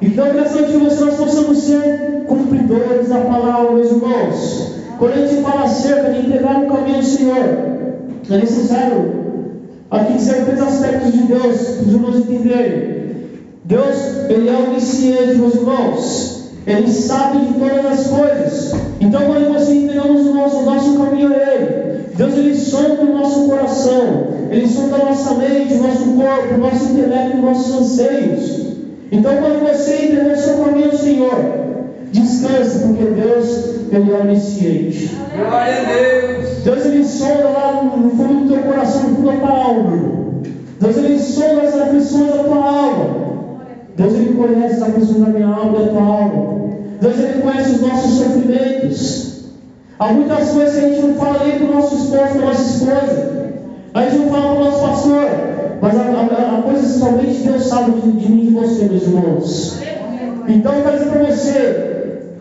[0.00, 4.75] Então, nessa noite, você nós possamos ser cumpridores da palavra, meus irmãos.
[4.98, 7.44] Quando a gente fala acerca de entregar o caminho ao Senhor,
[8.30, 9.10] é necessário
[9.90, 12.96] aqui dizer três aspectos de Deus para os irmãos entenderem.
[13.64, 13.96] Deus,
[14.30, 16.50] Ele é onisciente, meus irmãos.
[16.66, 18.72] Ele sabe de todas as coisas.
[19.00, 23.18] Então, quando você entregamos o nosso, o nosso caminho a Ele, Deus, Ele sonda o
[23.18, 24.28] nosso coração.
[24.50, 28.66] Ele sonda a nossa mente, o nosso corpo, o nosso intelecto, os nossos anseios.
[29.12, 31.65] Então, quando você entregou o seu caminho ao Senhor,
[32.20, 35.10] descanse, porque Deus, Ele é onisciente.
[35.34, 36.56] Glória a Deus.
[36.64, 40.42] Deus ele sonda lá no fundo do teu coração, no fundo da tua alma.
[40.80, 43.26] Deus ele sonda as aflições da tua alma.
[43.96, 46.56] Deus ele conhece as aflições da minha alma e da tua alma.
[47.00, 49.44] Deus ele conhece os nossos sofrimentos.
[49.98, 52.46] Há muitas coisas que a gente não fala nem para o nosso esposo, para a
[52.46, 53.36] nossa esposa.
[53.94, 55.26] A gente não fala para o nosso pastor.
[55.80, 59.02] Mas há, há coisas que somente Deus sabe de, de mim e de você, meus
[59.02, 59.80] irmãos.
[60.48, 61.95] Então eu quero dizer para você,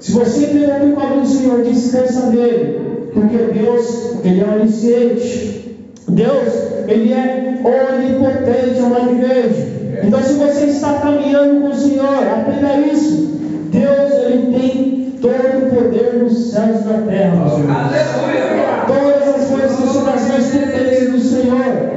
[0.06, 5.80] se você entregou o caminho do Senhor, descansa nele, porque Deus, Ele é onisciente.
[6.08, 6.54] Deus,
[6.88, 9.68] Ele é onipotente, amada igreja.
[10.04, 13.40] Então se você está caminhando com o Senhor, aprenda isso.
[13.72, 17.42] Deus, Ele tem todo o poder nos céus e na terra.
[17.42, 18.86] Aleluia.
[18.86, 21.96] Todas as coisas que sobre as mãos pertencem do Senhor.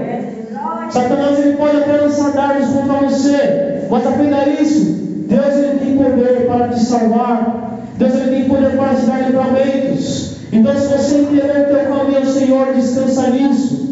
[0.91, 5.09] Satanás ele pode até lançar dardos contra você, mas aprenda isso.
[5.29, 7.69] Deus ele tem poder para te salvar.
[7.99, 10.38] Deus ele tem poder para te dar livramentos.
[10.53, 13.89] Então, se você entender teu caminho ao Senhor, descansa nisso.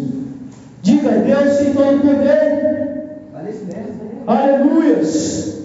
[0.82, 2.66] Diga, Deus tem todo o poder.
[4.26, 5.56] Aleluias.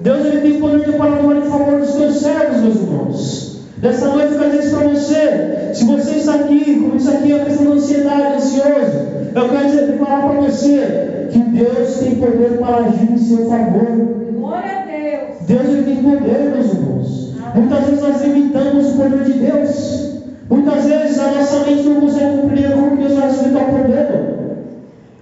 [0.00, 3.60] Deus ele tem poder para atuar em favor dos seus servos, meus irmãos.
[3.80, 5.74] Nessa noite eu quero dizer isso para você.
[5.74, 9.66] Se você está aqui, como isso aqui é uma questão de ansiedade, ansioso, eu quero
[9.66, 13.86] dizer, declarar para você que Deus tem poder para agir em seu favor.
[14.34, 15.46] Glória a Deus.
[15.46, 17.34] Deus ele tem poder, meus irmãos.
[17.54, 20.11] Muitas vezes nós limitamos o poder de Deus.
[20.52, 24.32] Muitas vezes a nossa mente não consegue compreender como Deus vai resolver o problema.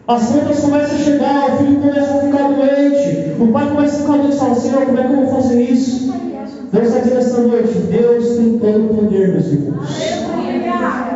[0.08, 4.00] As contas começam a chegar, o filho começa a ficar doente, o pai começa a
[4.00, 6.12] ficar doente e fala, como é que eu vou fazer isso?
[6.72, 9.88] Deus está dizendo esta noite, Deus tem todo o poder, meus irmãos.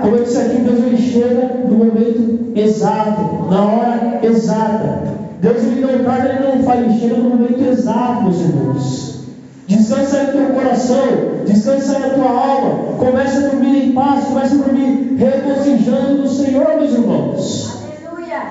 [0.00, 5.02] Como eu disse aqui, Deus ele chega no momento exato, na hora exata.
[5.40, 9.13] Deus ele não tarda, ele não fala, ele chega no momento exato, meus irmãos.
[9.66, 11.06] Descansa aí teu coração,
[11.46, 16.28] descansa aí na tua alma, começa a dormir em paz, começa a dormir regozijando no
[16.28, 17.84] Senhor, meus irmãos.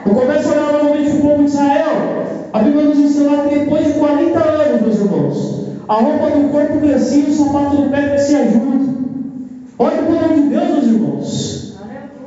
[0.05, 2.23] Eu começo a olhar novamente o povo de Israel.
[2.51, 6.79] A Bíblia nos ensina que depois de 40 anos, meus irmãos, a roupa do corpo
[6.79, 8.93] crescia e o sapato do pé crescia junto.
[9.77, 11.77] Olha o poder de Deus, meus irmãos.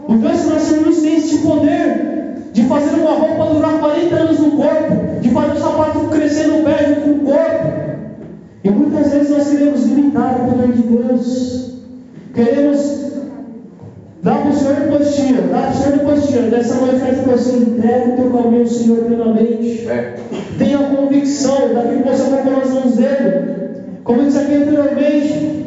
[0.09, 4.39] O Deus que nós servimos tem esse poder de fazer uma roupa durar 40 anos
[4.39, 7.87] no corpo, de fazer o sapato crescer no pé junto com o corpo.
[8.65, 9.47] E muitas vezes nós
[10.21, 11.71] o poder de Deus.
[12.35, 12.97] Queremos
[14.23, 16.43] dar para o Senhor depois tira, dá para o Senhor depois tira.
[16.43, 19.89] Dessa noite faz que você entregue o teu caminho ao Senhor plenamente.
[19.89, 20.15] É.
[20.59, 23.57] Tenha convicção daquilo que você colocou nas mãos dele.
[24.05, 25.67] Como eu disse aqui anteriormente,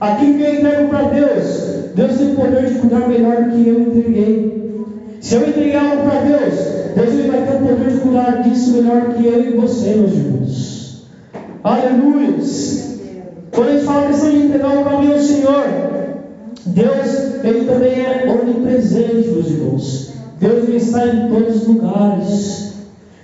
[0.00, 3.68] aquilo que eu entrego para Deus, Deus tem o poder de cuidar melhor do que
[3.68, 4.62] eu entreguei.
[5.20, 6.54] Se eu entreguei algo para Deus,
[6.94, 11.06] Deus vai ter o poder de cuidar disso melhor que eu e você, meus irmãos.
[11.62, 12.38] Aleluia.
[13.52, 15.64] Quando a gente fala questão de entregar o caminho ao Senhor,
[16.66, 20.12] Deus, Ele também é onipresente, meus irmãos.
[20.40, 22.72] Deus está em todos os lugares.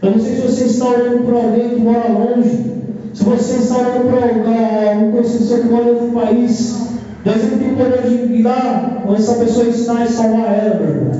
[0.02, 2.72] Eu não sei se você está orando por alguém que mora longe.
[3.14, 6.88] Se você está por alguém, um conhecido que mora em outro país,
[7.24, 10.88] Deus ele tem poder de ir lá onde essa pessoa está e salvar ela, meu
[10.88, 11.12] irmão.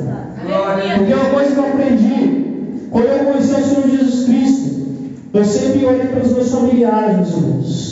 [0.99, 2.45] Porque é uma coisa que eu aprendi.
[2.91, 4.87] Quando eu conheci o Senhor Jesus Cristo,
[5.33, 7.88] eu sempre olhei para os meus familiares, meus irmãos.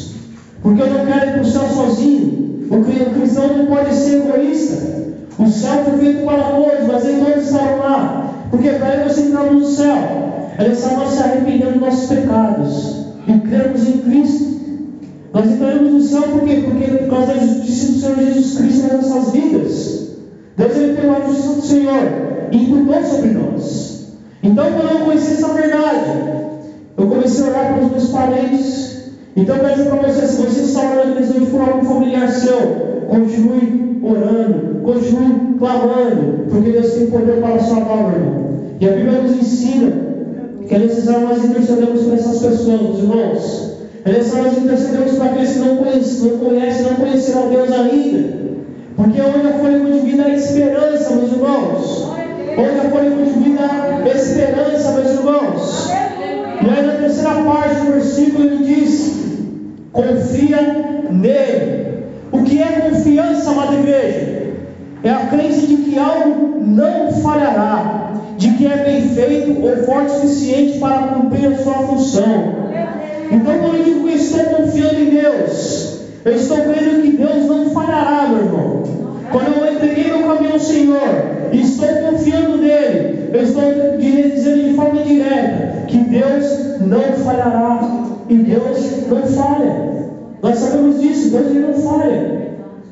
[0.66, 2.66] Porque eu não quero ir para o céu sozinho.
[2.68, 4.82] O cri- o cristão não pode ser egoísta.
[5.38, 8.34] O céu foi feito para todos, mas nem todos estarão lá.
[8.50, 9.96] Porque para você entrar no céu,
[10.58, 12.96] é necessário nós se arrepender dos nossos pecados
[13.28, 14.56] e crermos em Cristo.
[15.32, 16.64] Nós entraremos no céu por quê?
[16.64, 20.08] Porque por causa da justiça do Senhor Jesus Cristo nas nossas vidas.
[20.56, 22.02] Deus ele pegou a justiça do Senhor
[22.50, 24.06] e imputou sobre nós.
[24.42, 26.10] Então, quando eu conheci essa verdade,
[26.98, 28.95] eu comecei a orar os meus parentes.
[29.36, 32.56] Então eu dizer para você, se você está orando questão por algum familiar seu,
[33.06, 38.46] continue orando, continue clamando, porque Deus tem poder para salvar, meu irmão.
[38.80, 39.92] E a Bíblia nos ensina
[40.66, 43.76] que é necessário nós intercedermos por essas pessoas, irmãos.
[44.06, 47.72] É necessário nós intercedermos para aqueles que não conhecem, não conhecem, não conheceram a Deus
[47.72, 48.36] ainda.
[48.96, 52.08] Porque onde a fôlego de vida é esperança, meus irmãos.
[52.56, 53.62] Onde a fôlego de vida
[54.02, 55.90] é esperança, meus irmãos.
[56.62, 59.25] E aí na terceira parte do versículo ele diz:
[59.96, 61.86] confia nele.
[62.30, 64.46] O que é confiança, amada igreja?
[65.02, 70.10] É a crença de que algo não falhará, de que é bem feito ou forte
[70.10, 72.66] o suficiente para cumprir a sua função.
[73.30, 77.46] Então, quando eu digo que eu estou confiando em Deus, eu estou crendo que Deus
[77.46, 78.82] não falhará, meu irmão.
[79.36, 80.98] Quando eu entreguei meu caminho ao Senhor
[81.52, 83.64] e estou confiando nele, eu estou
[83.98, 87.80] dizendo de forma direta que Deus não falhará
[88.30, 90.06] e Deus não falha.
[90.42, 92.48] Nós sabemos disso, Deus não falha.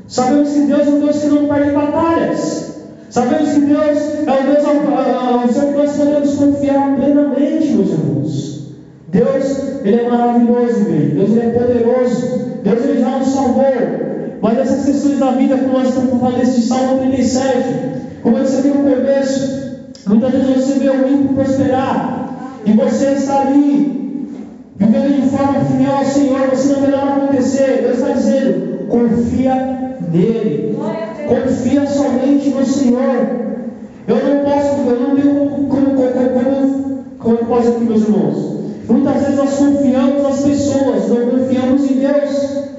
[0.06, 2.78] Sabemos que Deus é um Deus que não perde batalhas.
[3.08, 8.68] Sabemos que Deus é o Deus ao Senhor que nós podemos confiar plenamente, meus irmãos.
[9.08, 10.84] Deus, Ele é maravilhoso.
[10.84, 12.40] Deus, Ele é poderoso.
[12.62, 14.13] Deus, Ele já nos salvou.
[14.44, 17.64] Mas essas questões da vida, como nós estamos falando desse Salmo 37,
[18.22, 19.76] como disse aqui no começo,
[20.06, 24.28] muitas vezes você vê o ímpio prosperar e você está ali,
[24.76, 27.84] vivendo de forma fiel ao Senhor, você não vê nada acontecer.
[27.84, 29.54] Deus está dizendo, confia
[30.12, 30.78] nele.
[31.26, 33.26] Confia somente no Senhor.
[34.06, 35.34] Eu não posso, eu não tenho
[35.70, 38.60] como, como, como, como eu posso aqui, meus irmãos.
[38.90, 42.73] Muitas vezes nós confiamos nas pessoas, não confiamos em Deus.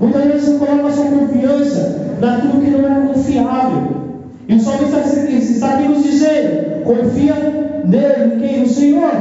[0.00, 3.82] Muitas vezes você coloca sua confiança naquilo que não é confiável.
[4.48, 7.34] E o salmista está aqui nos dizendo: confia
[7.84, 8.60] nele, em quem?
[8.60, 9.12] No Senhor.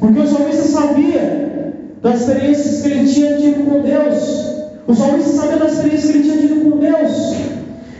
[0.00, 4.50] Porque o salmista sabia das experiências que ele tinha tido com Deus.
[4.88, 7.34] O salmista sabia das experiências que ele tinha tido com Deus.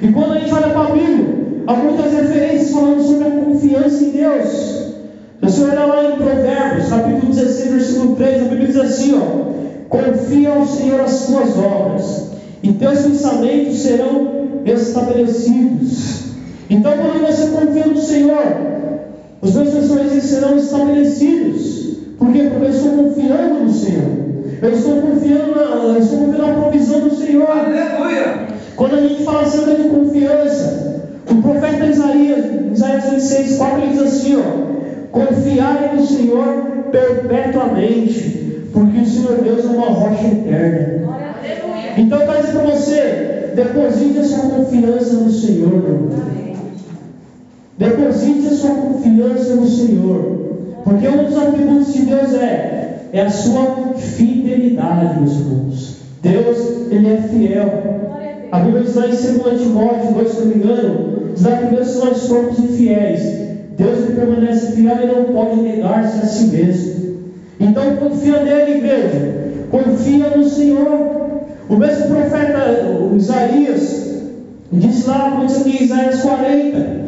[0.02, 1.26] E quando a gente olha para a Bíblia,
[1.66, 4.50] há muitas referências falando sobre a confiança em Deus.
[4.50, 4.90] Se
[5.42, 9.59] você olhar lá em Provérbios, capítulo 16, versículo 3, a Bíblia diz assim: ó,
[9.90, 12.30] confia ao Senhor as suas obras,
[12.62, 14.30] e teus pensamentos serão
[14.64, 16.20] estabelecidos.
[16.70, 18.42] Então, quando você confia no Senhor,
[19.42, 21.96] os meus pensamentos serão estabelecidos.
[22.18, 22.48] Por quê?
[22.50, 24.20] Porque eu estou confiando no Senhor.
[24.62, 27.48] Eu estou confiando na, eu estou confiando na provisão do Senhor.
[27.50, 28.48] Aleluia.
[28.76, 34.02] Quando a gente fala acerca de confiança, o profeta Isaías, Isaías 26, 4, ele diz
[34.02, 36.46] assim: ó, confiai no Senhor
[36.92, 38.39] perpetuamente,
[39.30, 41.00] Senhor Deus é uma rocha eterna.
[41.96, 46.10] Então dizer para você, deposite a sua confiança no Senhor, meu irmão.
[47.78, 50.40] Deposite a sua confiança no Senhor.
[50.84, 55.96] Porque um dos atributos de Deus é, é a sua fidelidade, meus irmãos.
[56.22, 56.58] Deus,
[56.90, 58.00] Ele é fiel.
[58.52, 61.74] A Bíblia diz lá em 2 Timóteo 2, se não me engano, diz lá que
[61.74, 63.22] mesmo se nós formos infiéis,
[63.76, 67.09] Deus ele permanece fiel e não pode negar-se a si mesmo.
[67.60, 69.50] Então confia nele, igreja.
[69.70, 71.20] Confia no Senhor.
[71.68, 74.00] O mesmo profeta Isaías
[74.72, 77.00] disse lá, como diz aqui Isaías 40,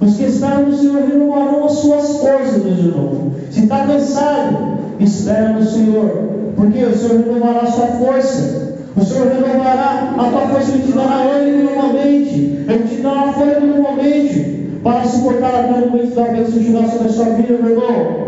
[0.00, 3.32] os que esperam no Senhor renovarão as suas forças, meus irmãos.
[3.50, 8.74] Se está cansado, espera no Senhor, porque o Senhor renovará a sua força.
[8.96, 13.66] O Senhor renovará a tua força, Ele te dará ânimo novamente, Ele te dará fôlego
[13.66, 18.24] novamente, para suportar até o momento da bênção chegar sobre a sua vida, meu irmão.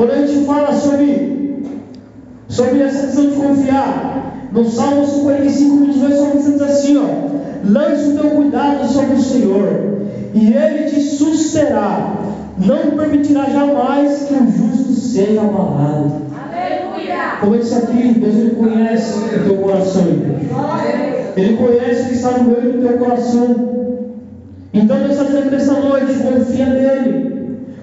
[0.00, 1.62] Quando a gente fala sobre,
[2.48, 8.08] sobre essa questão de confiar, no Salmo 55, 22, o salmista diz assim: ó, lance
[8.08, 9.98] o teu cuidado sobre o Senhor,
[10.32, 12.14] e Ele te susterá,
[12.56, 16.12] não permitirá jamais que o justo seja abalado.
[17.40, 20.06] Como eu disse aqui, Deus ele conhece o teu coração.
[21.36, 23.68] Ele conhece o que está no meio do teu coração.
[24.72, 27.29] Então Deus está dizendo nessa noite, confia nele.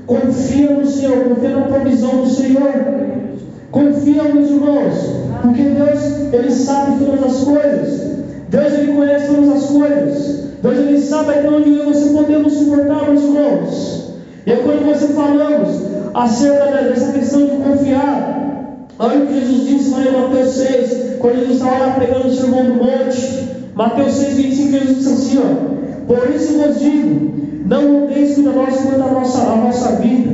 [0.07, 2.71] Confia no Senhor, confia na provisão do Senhor.
[3.71, 4.93] Confia, meus irmãos,
[5.41, 8.01] porque Deus, Ele sabe todas as coisas.
[8.49, 10.47] Deus, Ele conhece todas as coisas.
[10.63, 14.13] Deus, Ele sabe até onde você podemos suportar, meus irmãos.
[14.45, 15.67] E é quando você falamos
[16.13, 18.37] acerca dessa questão de confiar,
[18.99, 22.33] Olha o que Jesus disse lá em Mateus 6, quando Jesus estava lá pregando o
[22.33, 23.47] sermão do monte.
[23.75, 27.31] Mateus 6, 25, Jesus disse assim: ó, Por isso vos digo,
[27.67, 30.31] não mudeis cuidadosos quanto a nossa, a nossa vida,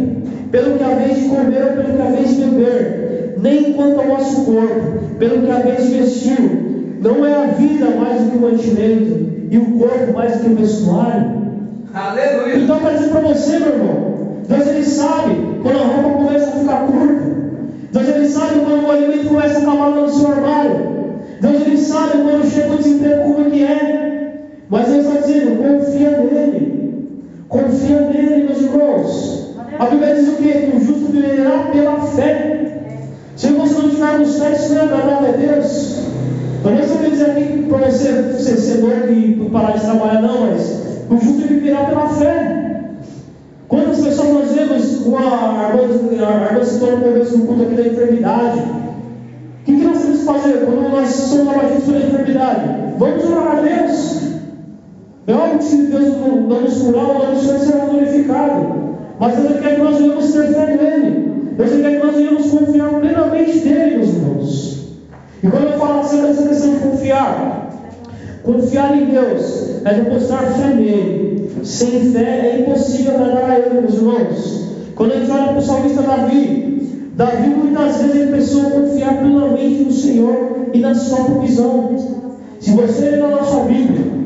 [0.51, 4.45] pelo que haveis de comer ou pelo que haveis de beber, nem quanto ao vosso
[4.45, 6.99] corpo, pelo que haveis de vestir.
[7.01, 10.51] Não é a vida mais do que o mantimento, e o corpo mais do que
[10.51, 11.43] o vestuário.
[11.93, 12.57] Aleluia.
[12.57, 14.13] Então, para dizer para você, meu irmão,
[14.47, 17.33] Deus ele sabe quando a roupa começa a ficar curta.
[17.91, 20.93] Deus ele sabe quando o alimento começa a acabar no seu armário.
[21.77, 24.12] sabe quando chega o desemprego como é que é.
[24.73, 27.23] Mas Ele está dizendo, confia nele.
[27.47, 29.55] Confia nele, meus irmãos.
[29.77, 30.51] A Bíblia diz o quê?
[30.51, 32.81] Que o justo viverá pela fé.
[33.35, 35.99] Se você não tivermos fé, isso não é agradável a Deus.
[36.65, 40.81] Eu nem estou dizer aqui para você ser, louco e parar de trabalhar, não, mas
[41.07, 42.81] o justo viverá pela fé.
[43.67, 45.71] Quantas pessoas nós vemos com a
[46.49, 48.59] irmã se torna conversa no culto aqui da enfermidade?
[48.59, 52.69] O que, que nós temos que fazer quando nós somos abatidos pela enfermidade?
[52.97, 54.12] Vamos orar a Deus.
[55.27, 58.83] Óbvio que se Deus não nos curar, o nome do Senhor será glorificado.
[59.19, 61.33] Mas Deus quer que nós venhamos ter fé nele.
[61.57, 64.87] Deus quer que nós venhamos confiar plenamente nele, meus irmãos.
[65.41, 67.69] E quando eu falo acerca dessa questão de confiar,
[68.43, 71.51] confiar em Deus é depositar fé nele.
[71.63, 74.63] Sem fé é impossível agradar a ele, meus irmãos.
[74.95, 79.83] Quando a gente olha para o salmista Davi, Davi muitas vezes ele precisou confiar plenamente
[79.85, 81.95] no Senhor e na sua provisão.
[82.59, 84.22] Se você ler na nossa Bíblia,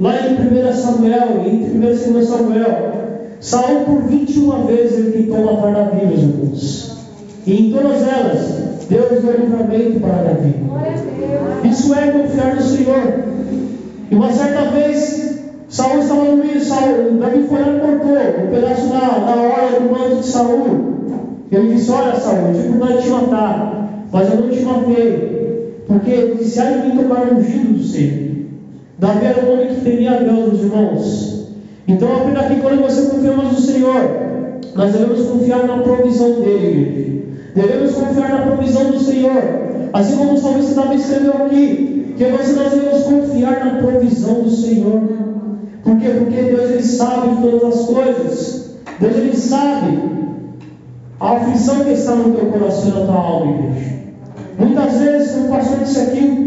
[0.00, 2.94] lá em 1 Samuel em 1 e 2 Samuel,
[3.40, 6.96] Saul por 21 vezes ele tentou matar Davi, meus irmãos.
[7.46, 10.54] E em todas elas, Deus deu livramento para Davi.
[11.68, 13.24] Isso é confiar no Senhor.
[14.10, 18.50] E uma certa vez, Saul estava no meio, Saul, Davi foi lá e cortou um
[18.50, 20.94] pedaço da, hora do manto de Saul.
[21.52, 25.34] Ele disse, olha Saul, eu tive vontade de te matar, mas eu não te matei.
[25.86, 28.23] Porque de mim tocar no ungido do Senhor.
[29.04, 31.48] Davi era um homem que temia a Deus, irmãos.
[31.86, 34.00] Então aprenda aqui, quando você confia mais no Senhor,
[34.74, 37.04] nós devemos confiar na provisão dele,
[37.54, 39.42] Devemos confiar na provisão do Senhor.
[39.92, 45.02] Assim como o salmista Davi escreveu aqui, que nós devemos confiar na provisão do Senhor.
[45.84, 46.08] Por quê?
[46.18, 48.70] Porque Deus ele sabe de todas as coisas.
[48.98, 49.98] Deus ele sabe
[51.20, 53.94] a aflição que está no teu coração e na tua alma, igreja.
[54.58, 56.44] Muitas vezes, como o pastor disse aqui,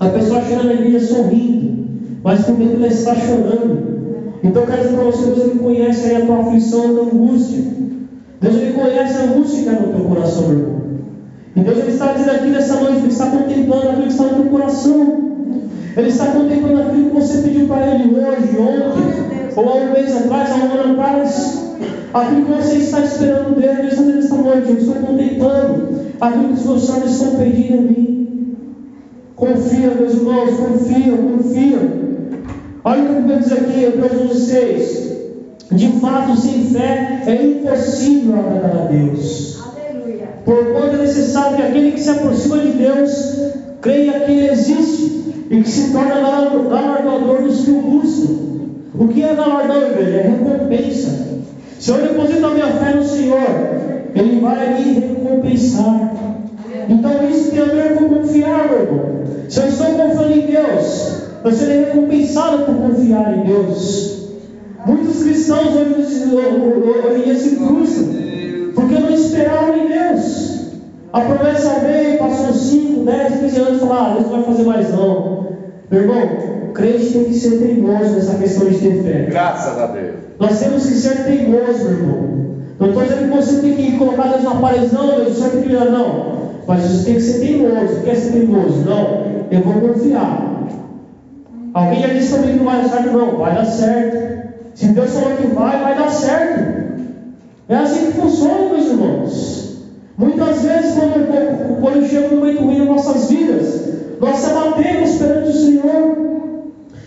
[0.00, 1.83] a pessoa chega na igreja sorrindo,
[2.24, 3.94] mas dentro ela está chorando.
[4.42, 7.64] Então quero dizer para você, Deus ele conhece aí a tua aflição, a tua angústia.
[8.40, 10.84] Deus ele conhece a angústia que está no teu coração, meu irmão.
[11.54, 14.42] E Deus ele está dizendo aqui nessa noite, Ele está contemplando aquilo que está no
[14.42, 15.24] teu coração.
[15.96, 20.16] Ele está contemplando aquilo que você pediu para Ele hoje, ontem, ou há um mês
[20.16, 21.62] atrás, há um ano atrás.
[22.12, 25.88] Aquilo que você está esperando dele, Ele está dizendo esta noite, eu estou contemplando
[26.20, 28.56] aquilo que os meus sonhos estão pedindo a mim.
[29.36, 32.13] Confia, meus irmãos, confia, confia.
[32.86, 35.14] Olha o que Bíblia diz aqui, Hebreus 11, 6.
[35.72, 39.58] De fato, sem fé é impossível agradar a Deus.
[39.74, 40.28] Aleluia.
[40.44, 43.38] Porquanto é necessário que aquele que se aproxima de Deus
[43.80, 48.34] creia que Ele existe e que se torna galardador dos que o buscam.
[48.98, 50.18] O que é galardão, igreja?
[50.18, 51.26] É recompensa.
[51.80, 53.48] Se eu deposito a minha fé no Senhor,
[54.14, 56.12] Ele vai me recompensar.
[56.86, 59.04] Então isso tem a ver com confiar, meu irmão.
[59.48, 64.28] Se eu estou confiando em Deus, eu serei recompensado por confiar em Deus.
[64.86, 66.04] Muitos cristãos hoje,
[67.16, 68.14] em dia se frustram,
[68.74, 70.54] porque não esperaram em Deus.
[71.12, 74.62] A promessa veio, passou 5, 10, 15 anos e falaram, ah, Deus não vai fazer
[74.64, 75.46] mais não.
[75.90, 76.28] Meu irmão,
[76.68, 79.26] o crente tem que ser teimoso nessa questão de ter fé.
[79.30, 80.14] Graças a Deus.
[80.40, 82.44] Nós temos que ser teimosos, meu irmão.
[82.80, 85.62] Não estou dizendo que você tem que colocar Deus na parede, não, Deus, você tem
[85.62, 86.34] que não.
[86.66, 88.00] Mas você tem que ser teimoso.
[88.02, 88.84] Quer ser teimoso?
[88.84, 90.53] Não, eu vou confiar.
[91.74, 93.36] Alguém já disse também que não vai dar certo, não.
[93.36, 94.54] Vai dar certo.
[94.74, 96.84] Se Deus falou que vai, vai dar certo.
[97.68, 99.64] É assim que funciona, meus irmãos.
[100.16, 103.88] Muitas vezes, quando, quando chega um momento ruim em nossas vidas,
[104.20, 106.16] nós se abatemos perante o Senhor,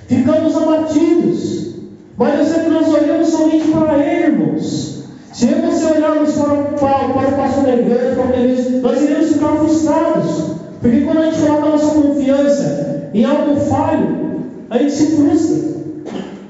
[0.07, 1.76] ficamos abatidos.
[2.18, 5.03] Mas eu sei que nós olhamos somente para Ele, irmãos.
[5.32, 8.70] Se eu e você olharmos para, para, para o pastor da igreja, para a igreja,
[8.82, 10.43] nós iremos ficar frustrados.
[10.82, 14.28] Porque quando a gente coloca a nossa confiança em algo falho,
[14.70, 15.78] a gente se frustra.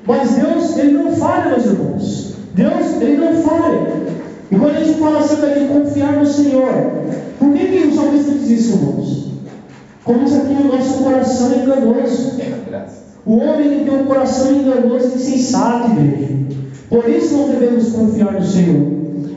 [0.05, 2.33] Mas Deus, Ele não falha, meus irmãos.
[2.53, 3.87] Deus, Ele não falha.
[4.49, 6.71] E quando a gente fala acerca de confiar no Senhor,
[7.37, 9.27] por que, que o salmista diz isso, irmãos?
[10.03, 12.37] Como diz aqui, o nosso coração é enganoso.
[13.25, 16.33] O homem tem um coração enganoso e insensato, igreja.
[16.89, 18.87] Por isso não devemos confiar no Senhor.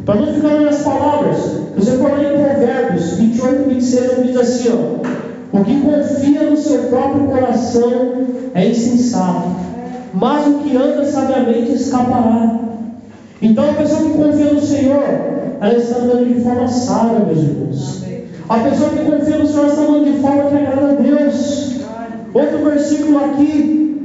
[0.06, 1.38] Para não ficar nas palavras,
[1.76, 5.19] você fala em Provérbios 28, 26, diz assim: ó,
[5.52, 9.70] O que confia no seu próprio coração é insensato
[10.12, 12.58] mas o que anda sabiamente escapará.
[13.40, 15.04] Então a pessoa que confia no Senhor,
[15.60, 18.04] ela está andando de forma sábia, meus irmãos.
[18.48, 21.70] A pessoa que confia no Senhor está andando de forma que agrada a Deus.
[22.34, 24.02] Outro versículo aqui,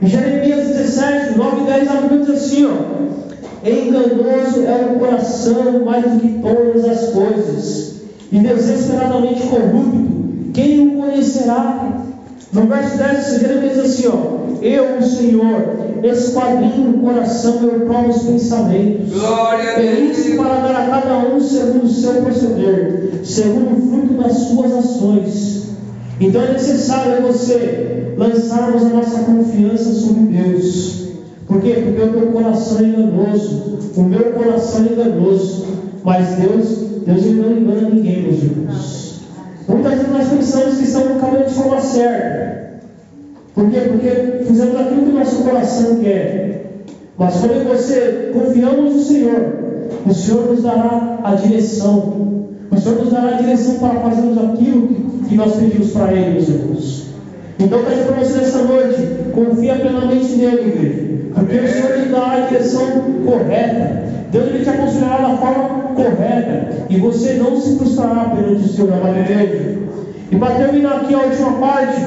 [0.00, 6.04] em Jeremias 17, 9 e 10, a diz assim: ó, Enganoso é o coração mais
[6.04, 10.17] do que todas as coisas, e desesperadamente corrupto,
[10.52, 12.04] quem o conhecerá?
[12.52, 18.08] No verso 10, Jeremias diz assim: ó, Eu, o Senhor, esquadrinho o coração, eu provo
[18.08, 19.12] os pensamentos.
[19.12, 20.36] Glória a Deus.
[20.36, 25.68] para dar a cada um segundo o seu proceder, segundo o fruto das suas ações.
[26.20, 31.08] Então é necessário você lançarmos a nossa confiança sobre Deus.
[31.46, 31.82] Por quê?
[31.84, 35.66] Porque o teu coração é enganoso, o meu coração é enganoso,
[36.02, 36.68] mas Deus,
[37.06, 39.07] Deus não engana ninguém, meus irmãos.
[39.68, 42.68] Muitas vezes nós pensamos que estamos no caminho de forma certa.
[43.54, 43.80] Por quê?
[43.80, 46.64] Porque fizemos aquilo que o nosso coração quer.
[47.18, 49.58] Mas quando você confiamos no Senhor,
[50.06, 52.46] o Senhor nos dará a direção.
[52.70, 54.88] O Senhor nos dará a direção para fazermos aquilo
[55.28, 57.06] que, nós pedimos para Ele, meus irmãos.
[57.58, 61.08] Então, dizer para você nesta noite, confia plenamente nele, igreja.
[61.34, 62.86] Porque o Senhor lhe dá a direção
[63.26, 64.17] correta.
[64.30, 66.86] Deus ele te aconselhará da forma correta.
[66.88, 69.78] E você não se frustrará perante o Senhor, amada igreja.
[70.30, 72.00] E para terminar aqui a última parte,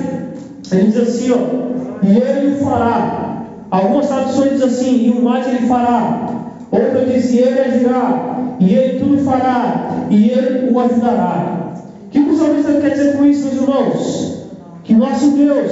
[0.72, 3.44] ele diz assim, ó, e ele fará.
[3.72, 6.28] Algumas traduções dizem assim, e o mais ele fará.
[6.72, 11.74] Outra diz, e ele agirá, e ele tudo fará, e ele o ajudará.
[12.06, 14.48] O que o salmista quer dizer com isso, meus irmãos?
[14.84, 15.72] Que nosso Deus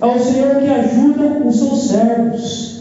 [0.00, 2.71] é o Senhor que ajuda os seus servos.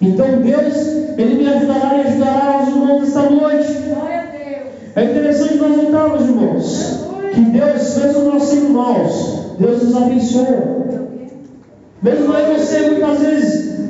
[0.00, 0.76] Então Deus,
[1.18, 3.76] Ele me ajudará e ajudará os irmãos esta noite.
[3.96, 5.00] A.
[5.00, 10.80] É interessante nós notarmos, irmãos, que Deus, mesmo nós sendo maus, Deus nos abençoa.
[12.02, 13.80] Mesmo eu e você, muitas vezes,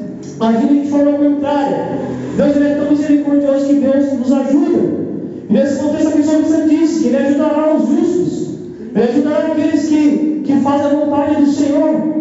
[0.41, 1.99] agindo de forma contrária,
[2.37, 5.01] Deus é tão misericordioso que Deus nos ajuda.
[5.49, 8.49] E nesse contexto aqui, o salmista diz que Ele ajudará os justos,
[8.95, 12.20] Ele ajudará aqueles que, que fazem a vontade do Senhor.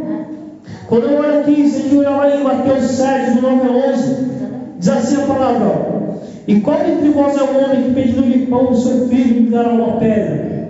[0.90, 3.92] Quando eu olho aqui, se a gente olhar lá em Mateus 7, do 9 a
[3.94, 4.16] 11,
[4.80, 6.18] diz assim a palavra:
[6.48, 9.70] E qual entre vós é o homem que pedindo-lhe pão ao seu filho lhe dará
[9.70, 10.68] uma pedra?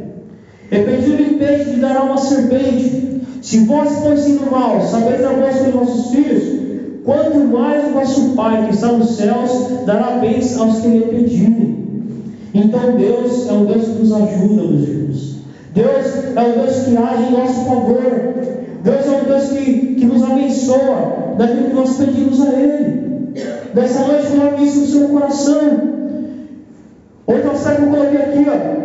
[0.69, 3.21] E pedindo-lhe peixe lhe dará uma serpente?
[3.41, 6.43] Se vós, pois, sendo mal, sabeis bons para os vossos filhos,
[7.05, 11.77] quanto mais o vosso Pai que está nos céus dará bens aos que lhe pedirem.
[12.53, 15.35] Então Deus é um Deus que nos ajuda, meus irmãos.
[15.73, 16.05] Deus
[16.35, 18.58] é um Deus que age em nosso favor.
[18.83, 23.33] Deus é um Deus que, que nos abençoa naquilo que nós pedimos a Ele.
[23.73, 25.59] Nessa noite, coloque isso no seu coração.
[27.27, 28.79] Outra frase que eu coloquei aqui, ó.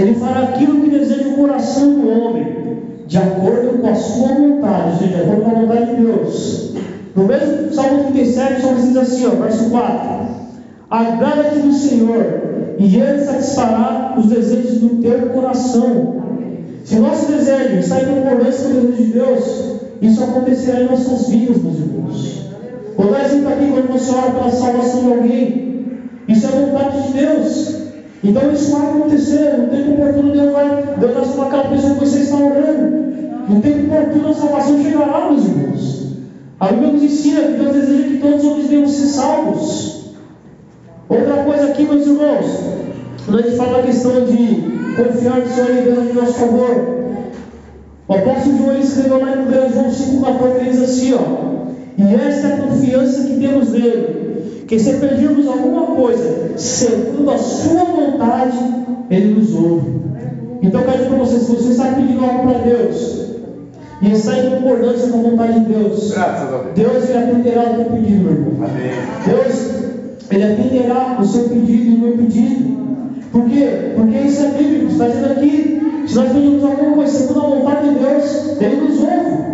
[0.00, 2.46] Ele fará aquilo que deseja o coração do homem,
[3.06, 6.74] de acordo com a sua vontade, ou seja, de acordo com a vontade de Deus.
[7.16, 10.10] No mesmo Salmo 37, o Salmo diz assim, ó, verso 4:
[10.88, 12.24] Agrada-te do Senhor,
[12.78, 16.20] e Ele satisfará os desejos do teu coração.
[16.84, 19.70] Se nosso desejo está em concordância com o desejo de Deus,
[20.02, 22.40] isso acontecerá em nossas vidas, meus irmãos.
[22.96, 25.86] Vou dar exemplo aqui quando você ora pela salvação de alguém.
[26.28, 27.76] Isso é vontade de Deus.
[28.22, 29.58] Então isso vai acontecer.
[29.58, 33.10] No tempo oportuno, Deus vai, Deus vai salvar aquela pessoa que você está orando.
[33.48, 36.00] No tempo oportuno, a salvação chegará, meus irmãos.
[36.60, 40.04] A Bíblia nos ensina que Deus deseja que todos os homens venham ser salvos.
[41.08, 42.46] Outra coisa aqui, meus irmãos,
[43.24, 47.00] quando a gente fala a questão de confiar no Senhor e Deus em nosso favor,
[48.08, 52.48] o apóstolo João escreveu lá em 1 João 5,14, ele diz assim: ó, E esta
[52.48, 58.58] é a confiança que temos nele, que se pedirmos alguma coisa segundo a sua vontade,
[59.10, 60.00] ele nos ouve.
[60.62, 63.20] Então, eu quero dizer para você: se você está pedindo algo para Deus,
[64.02, 66.14] e está em concordância com a vontade de Deus,
[66.74, 66.92] Deus.
[66.92, 68.68] Deus ele atenderá o teu pedido, meu irmão.
[68.68, 68.92] Amém.
[69.26, 69.89] Deus,
[70.30, 72.80] Ele atenderá o seu pedido e o meu pedido.
[73.32, 73.92] Por quê?
[73.96, 74.92] Porque isso é bíblico.
[74.92, 79.00] Está dizendo aqui, se nós pedimos alguma coisa segundo a vontade de Deus, Ele nos
[79.00, 79.50] ouve.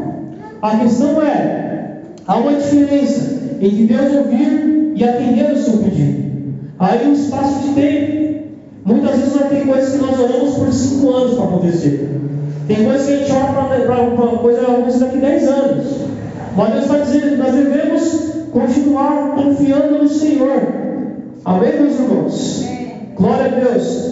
[0.62, 6.26] A questão é, há uma diferença entre Deus ouvir e atender o seu pedido.
[6.78, 8.26] Aí um espaço de tempo.
[8.84, 12.20] Muitas vezes nós tem coisas que nós oramos por cinco anos para acontecer.
[12.68, 13.52] Tem coisas que a gente ora
[13.84, 15.86] para coisa acontecer daqui 10 anos.
[16.56, 20.62] Mas Deus está dizendo que nós devemos continuar confiando no Senhor.
[21.44, 22.64] Amém, meus irmãos?
[23.14, 24.06] Glória a Deus.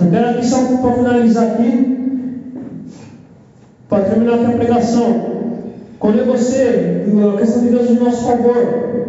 [0.00, 1.96] Eu quero aqui só para finalizar aqui,
[3.88, 5.28] para terminar aqui a pregação.
[6.00, 7.04] Quando você,
[7.34, 9.08] a questão de Deus em nosso favor,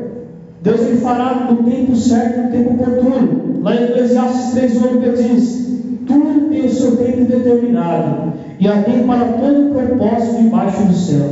[0.62, 3.62] Deus ele fará no tempo certo, no tempo oportuno.
[3.64, 5.68] Lá em Eclesiastes 3, 1 Bíblia diz:
[6.06, 11.26] Tudo tem o seu tempo determinado, e há tempo para todo propósito debaixo do céu.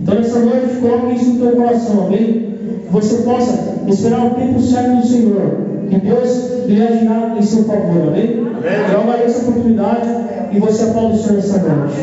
[0.00, 2.53] Então, nessa noite, coloque isso no teu coração, amém?
[2.90, 5.56] Você possa esperar o tempo certo do Senhor,
[5.88, 8.38] que Deus lhe agirá em seu favor, amém?
[8.38, 8.92] Amém.
[8.92, 10.08] Eu agradeço a oportunidade
[10.52, 11.94] e você aplaude o Senhor nessa noite.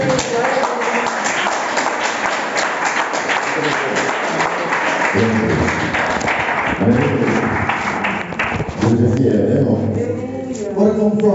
[8.82, 9.80] Deus é fiel, né, irmão?
[10.72, 11.22] Agora vamos